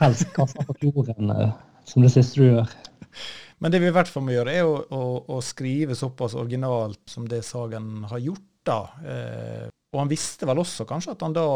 helst 0.00 0.32
kaste 0.36 0.64
på 0.66 0.76
kloren, 0.80 1.30
eh, 1.30 1.52
som 1.86 2.02
det 2.02 2.12
siste 2.14 2.42
du 2.42 2.48
gjør. 2.48 2.76
Men 3.58 3.72
det 3.72 3.80
vi 3.80 3.88
i 3.88 3.94
hvert 3.94 4.10
fall 4.10 4.26
må 4.26 4.34
gjøre, 4.34 4.52
er 4.52 4.68
å, 4.68 4.76
å, 4.92 5.02
å 5.36 5.40
skrive 5.44 5.96
såpass 5.96 6.36
originalt 6.36 7.02
som 7.08 7.28
det 7.28 7.42
Sagen 7.46 8.04
har 8.10 8.22
gjort. 8.22 8.48
da. 8.66 8.80
Eh, 9.06 9.68
og 9.94 10.00
han 10.02 10.10
visste 10.10 10.48
vel 10.48 10.60
også 10.60 10.84
kanskje 10.88 11.14
at 11.14 11.22
han 11.24 11.36
da 11.36 11.46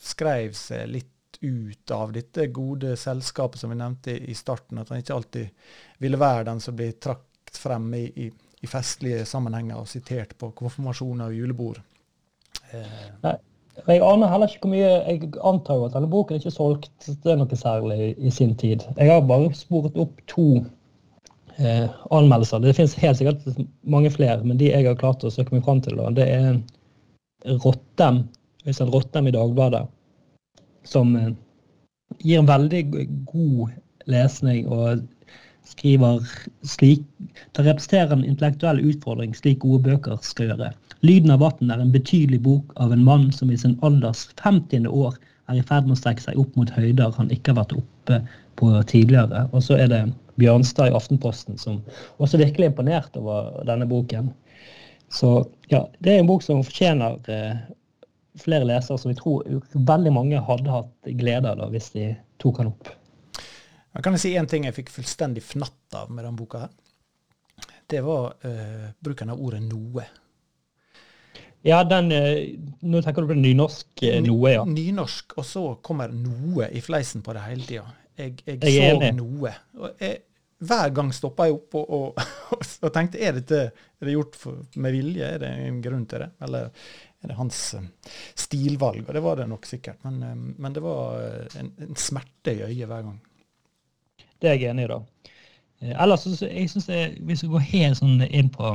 skrev 0.00 0.56
seg 0.58 0.88
litt 0.90 1.10
ut 1.44 1.90
av 1.92 2.14
dette 2.14 2.46
gode 2.54 2.94
selskapet 2.96 3.60
som 3.60 3.70
vi 3.70 3.78
nevnte 3.78 4.16
i 4.16 4.34
starten. 4.34 4.80
At 4.80 4.90
han 4.90 5.02
ikke 5.02 5.14
alltid 5.14 5.70
ville 6.02 6.18
være 6.18 6.48
den 6.48 6.62
som 6.64 6.76
blir 6.78 6.96
trakt 6.98 7.60
frem 7.60 7.92
i, 7.94 8.06
i 8.24 8.30
i 8.64 8.70
festlige 8.70 9.24
sammenhenger 9.28 9.80
og 9.80 9.90
sitert 9.90 10.36
på 10.40 10.52
konfirmasjoner 10.58 11.30
og 11.30 11.40
julebord. 11.40 11.82
Eh. 12.72 13.02
Nei. 13.24 13.36
Jeg 13.88 14.04
aner 14.06 14.30
heller 14.30 14.52
ikke 14.52 14.68
hvor 14.68 14.70
mye 14.70 14.90
Jeg 15.02 15.28
antar 15.42 15.80
jo 15.80 15.86
at 15.88 15.94
denne 15.96 16.06
boken 16.06 16.38
ikke 16.38 16.46
er 16.46 16.54
solgt 16.54 17.08
det 17.24 17.32
er 17.32 17.40
noe 17.40 17.56
særlig 17.58 18.12
i 18.14 18.30
sin 18.30 18.52
tid. 18.54 18.84
Jeg 18.94 19.10
har 19.10 19.24
bare 19.26 19.50
sporet 19.58 19.96
opp 19.98 20.20
to 20.30 20.46
eh, 21.58 21.86
anmeldelser. 22.10 22.62
Det 22.62 22.74
finnes 22.76 22.96
helt 23.02 23.18
sikkert 23.18 23.60
mange 23.82 24.10
flere, 24.10 24.42
men 24.44 24.58
de 24.60 24.70
jeg 24.70 24.86
har 24.86 24.98
klart 25.00 25.24
å 25.24 25.32
søke 25.32 25.54
meg 25.54 25.64
fram 25.66 25.82
til, 25.84 25.98
da, 26.00 26.10
det 26.14 26.28
er 26.30 27.58
Rottem, 27.64 28.24
Øystein 28.64 28.92
Rottem 28.92 29.28
i 29.28 29.34
Dagbladet, 29.34 29.84
som 30.88 31.16
eh, 31.16 31.32
gir 32.22 32.40
en 32.40 32.50
veldig 32.50 32.84
god 33.30 33.74
lesning 34.10 34.68
og 34.68 35.04
skriver 35.64 36.20
slik 36.68 37.04
Det 37.56 37.64
representerer 37.64 38.12
en 38.12 38.24
intellektuell 38.24 38.82
utfordring, 38.84 39.32
slik 39.36 39.62
gode 39.62 39.86
bøker 39.86 40.18
skal 40.22 40.50
gjøre. 40.52 40.72
'Lyden 41.00 41.32
av 41.32 41.40
vann' 41.40 41.72
er 41.72 41.80
en 41.80 41.92
betydelig 41.92 42.42
bok 42.44 42.72
av 42.80 42.92
en 42.92 43.04
mann 43.04 43.30
som 43.32 43.50
i 43.50 43.56
sin 43.56 43.78
alders 43.82 44.28
50. 44.42 44.86
år 44.88 45.16
er 45.48 45.58
i 45.60 45.62
ferd 45.62 45.88
med 45.88 45.96
å 45.96 46.00
strekke 46.00 46.24
seg 46.24 46.38
opp 46.40 46.54
mot 46.56 46.70
høyder 46.70 47.12
han 47.16 47.32
ikke 47.32 47.52
har 47.52 47.62
vært 47.62 47.76
oppe 47.76 48.20
på 48.56 48.70
tidligere. 48.88 49.48
Og 49.52 49.64
så 49.64 49.76
er 49.76 49.88
det 49.92 50.02
Bjørnstad 50.40 50.90
i 50.90 50.96
Aftenposten 50.96 51.58
som 51.60 51.80
også 52.22 52.40
virkelig 52.40 52.66
er 52.66 52.72
imponert 52.72 53.16
over 53.20 53.62
denne 53.68 53.86
boken. 53.90 54.32
Så 55.14 55.30
ja, 55.70 55.84
det 56.00 56.12
er 56.12 56.22
en 56.22 56.30
bok 56.30 56.42
som 56.42 56.64
fortjener 56.66 57.18
eh, 57.30 57.58
flere 58.42 58.66
lesere, 58.66 58.98
som 58.98 59.12
vi 59.12 59.18
tror 59.18 59.44
veldig 59.74 60.12
mange 60.14 60.42
hadde 60.42 60.72
hatt 60.72 61.12
glede 61.20 61.54
av 61.54 61.70
hvis 61.74 61.92
de 61.94 62.08
tok 62.42 62.62
han 62.62 62.72
opp. 62.72 62.90
Jeg 63.94 64.02
kan 64.02 64.16
jeg 64.16 64.24
si 64.24 64.34
én 64.34 64.48
ting 64.50 64.66
jeg 64.66 64.74
fikk 64.74 64.90
fullstendig 64.90 65.44
fnatt 65.46 65.94
av 66.00 66.10
med 66.10 66.24
denne 66.24 66.38
boka? 66.38 66.64
her? 66.64 67.70
Det 67.86 68.00
var 68.02 68.34
eh, 68.42 68.90
bruken 68.98 69.30
av 69.30 69.40
ordet 69.40 69.62
'noe'. 69.62 70.06
Ja, 71.64 71.78
den, 71.84 72.10
uh, 72.12 72.42
nå 72.84 73.00
tenker 73.00 73.24
du 73.24 73.30
på 73.30 73.36
nynorsk 73.38 74.02
uh, 74.02 74.18
'noe', 74.20 74.50
ja. 74.52 74.64
Nynorsk, 74.68 75.36
og 75.38 75.46
så 75.48 75.62
kommer 75.80 76.10
'noe' 76.12 76.72
i 76.72 76.80
fleisen 76.84 77.22
på 77.22 77.32
det 77.32 77.44
hele 77.46 77.64
tida. 77.68 77.86
Jeg, 78.18 78.36
jeg, 78.46 78.60
jeg 78.62 78.92
så 79.00 79.10
noe. 79.16 79.52
Jeg, 80.00 80.20
hver 80.64 80.92
gang 80.94 81.10
stoppa 81.12 81.48
jeg 81.48 81.56
opp 81.56 81.76
og, 81.80 81.90
og, 81.96 82.22
og, 82.84 82.90
tenkte 82.94 83.20
er 83.20 83.36
dette 83.38 83.60
er 83.66 84.06
det 84.06 84.14
gjort 84.14 84.38
for, 84.38 84.62
med 84.80 84.94
vilje, 84.94 85.26
er 85.26 85.42
det 85.42 85.50
en 85.66 85.82
grunn 85.84 86.06
til 86.10 86.24
det? 86.24 86.30
Eller 86.46 86.70
er 87.24 87.32
det 87.32 87.38
hans 87.38 87.60
stilvalg? 88.38 89.02
Og 89.06 89.12
det 89.16 89.22
var 89.24 89.40
det 89.40 89.48
nok 89.50 89.66
sikkert. 89.68 90.00
Men, 90.06 90.54
men 90.58 90.76
det 90.76 90.82
var 90.84 91.20
en, 91.60 91.72
en 91.88 91.98
smerte 91.98 92.54
i 92.54 92.64
øyet 92.68 92.88
hver 92.90 93.06
gang. 93.08 93.20
Det 94.40 94.50
er 94.50 94.58
jeg 94.58 94.74
enig 94.74 94.86
i, 94.86 94.92
da. 94.92 95.00
Eh, 95.82 95.94
ellers 96.02 96.26
så 96.26 96.48
jeg 96.48 96.70
synes 96.70 96.88
jeg, 96.88 97.14
vi 97.20 97.38
går 97.48 97.70
helt 97.72 98.00
sånn 98.00 98.26
inn 98.28 98.50
på 98.52 98.74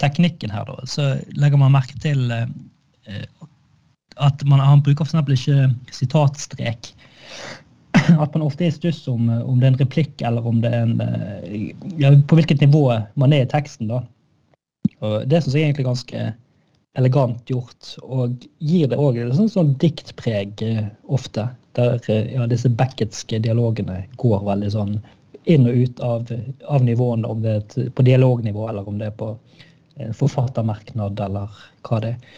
teknikken 0.00 0.52
her, 0.52 0.68
da, 0.68 0.86
så 0.88 1.12
legger 1.36 1.60
man 1.60 1.74
merke 1.74 1.98
til 2.00 2.30
eh, 2.32 3.24
at 4.20 4.44
man, 4.48 4.60
han 4.60 4.82
bruker 4.84 5.04
f.eks. 5.04 5.16
ikke 5.34 5.94
sitatstrek. 5.96 6.92
At 8.22 8.34
man 8.34 8.46
ofte 8.46 8.66
er 8.66 8.72
i 8.72 8.74
stuss 8.74 9.04
om, 9.08 9.28
om, 9.28 9.58
det 9.60 9.66
er 9.66 9.72
en 9.72 9.80
replikk 9.82 10.22
eller 10.26 10.46
om 10.46 10.60
det 10.62 10.72
er 10.72 10.86
en 10.86 11.00
eh, 11.04 11.72
ja, 12.00 12.12
På 12.28 12.38
hvilket 12.38 12.62
nivå 12.64 12.84
man 13.20 13.34
er 13.34 13.46
i 13.46 13.50
teksten. 13.50 13.90
da. 13.92 14.02
Og 15.02 15.28
Det 15.28 15.42
syns 15.42 15.56
jeg 15.56 15.62
er 15.62 15.70
egentlig 15.70 15.88
ganske 15.90 16.28
elegant 16.98 17.48
gjort, 17.48 17.94
og 18.04 18.42
gir 18.60 18.90
det 18.90 18.98
òg 19.00 19.16
sånn, 19.32 19.48
sånn 19.50 19.74
diktpreg 19.80 20.62
eh, 20.66 20.86
ofte. 21.08 21.48
Der 21.72 21.96
ja, 22.04 22.44
disse 22.50 22.68
Becketske 22.68 23.38
dialogene 23.40 24.02
går 24.20 24.42
veldig 24.44 24.72
sånn 24.74 24.98
inn 25.48 25.64
og 25.66 25.78
ut 25.78 26.02
av, 26.04 26.28
av 26.68 26.84
nivåene, 26.84 27.26
om 27.26 27.40
det 27.42 27.54
er 27.56 27.92
på 27.96 28.04
dialognivå 28.06 28.66
eller 28.68 28.88
om 28.88 28.98
det 29.00 29.08
er 29.08 29.14
på 29.16 29.32
forfattermerknad 30.18 31.20
eller 31.20 31.62
hva 31.88 32.00
det 32.04 32.12
er. 32.12 32.34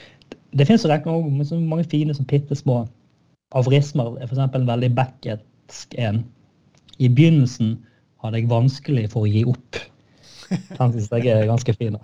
Det 0.55 0.67
finnes 0.69 0.87
mange 1.51 1.87
fine 1.91 2.15
som 2.15 2.27
bitte 2.31 2.55
små 2.55 2.85
aforismer. 3.55 4.15
F.eks. 4.23 4.39
en 4.39 4.67
veldig 4.71 4.91
Becketsk 5.65 5.95
en. 5.95 6.25
I 6.99 7.09
begynnelsen 7.09 7.87
hadde 8.23 8.39
jeg 8.39 8.51
vanskelig 8.51 9.11
for 9.13 9.25
å 9.25 9.31
gi 9.31 9.45
opp. 9.49 9.79
Den 10.49 10.93
syns 10.93 11.11
jeg 11.11 11.31
er 11.33 11.47
ganske 11.49 11.75
fin. 11.75 11.97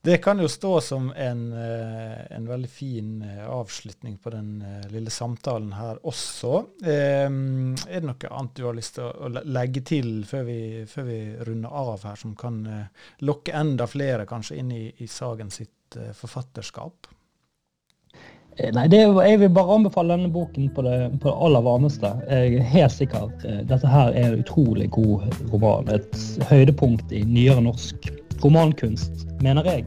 Det 0.00 0.20
kan 0.22 0.38
jo 0.38 0.46
stå 0.48 0.80
som 0.80 1.08
en, 1.10 1.52
eh, 1.52 2.36
en 2.36 2.46
veldig 2.46 2.68
fin 2.70 3.22
eh, 3.22 3.42
avslutning 3.50 4.16
på 4.22 4.30
den 4.30 4.62
eh, 4.62 4.86
lille 4.92 5.10
samtalen 5.10 5.72
her 5.74 5.98
også. 6.06 6.62
Er 6.80 7.28
det 7.28 8.04
noe 8.06 8.30
annet 8.30 8.54
du 8.54 8.64
har 8.64 8.78
lyst 8.78 8.94
til 8.96 9.10
å 9.10 9.28
legge 9.42 9.82
til 9.82 10.24
før 10.24 10.46
vi, 10.46 10.60
før 10.88 11.08
vi 11.10 11.18
runder 11.50 11.74
av 11.82 12.06
her, 12.06 12.16
som 12.16 12.36
kan 12.38 12.62
lokke 13.20 13.52
enda 13.52 13.88
flere 13.90 14.24
kanskje 14.30 14.62
inn 14.62 14.72
i, 14.72 14.84
i 15.02 15.10
Sagen 15.10 15.50
sitt 15.50 15.98
forfatterskap? 16.14 17.10
Nei, 18.74 18.88
det, 18.90 18.98
Jeg 18.98 19.38
vil 19.40 19.52
bare 19.54 19.76
anbefale 19.76 20.16
denne 20.16 20.32
boken 20.34 20.70
på 20.74 20.82
det, 20.82 20.96
på 21.22 21.30
det 21.30 21.36
aller 21.46 21.62
varmeste. 21.62 22.10
Jeg 22.26 22.58
er 22.58 22.70
helt 22.72 22.94
sikker. 22.94 23.30
Dette 23.70 23.90
her 23.90 24.10
er 24.10 24.32
en 24.32 24.42
utrolig 24.42 24.90
god 24.90 25.28
roman. 25.52 25.90
Et 25.94 26.44
høydepunkt 26.50 27.14
i 27.14 27.22
nyere 27.22 27.62
norsk 27.68 28.10
romankunst, 28.42 29.26
mener 29.44 29.66
jeg. 29.70 29.86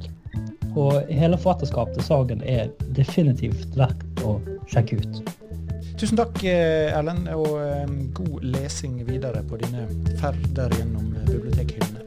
Og 0.76 1.02
hele 1.12 1.38
forfatterskapet 1.38 2.00
til 2.00 2.08
Sagen 2.08 2.44
er 2.48 2.72
definitivt 2.96 3.76
verdt 3.76 4.24
å 4.24 4.38
sjekke 4.72 5.02
ut. 5.02 5.22
Tusen 6.00 6.18
takk, 6.18 6.40
eh, 6.48 6.90
Erlend, 6.96 7.28
og 7.36 7.60
eh, 7.62 7.92
god 8.18 8.46
lesing 8.56 9.02
videre 9.06 9.44
på 9.46 9.60
dine 9.62 9.86
ferder 10.22 10.72
gjennom 10.80 11.12
bibliotekhyllene. 11.28 12.01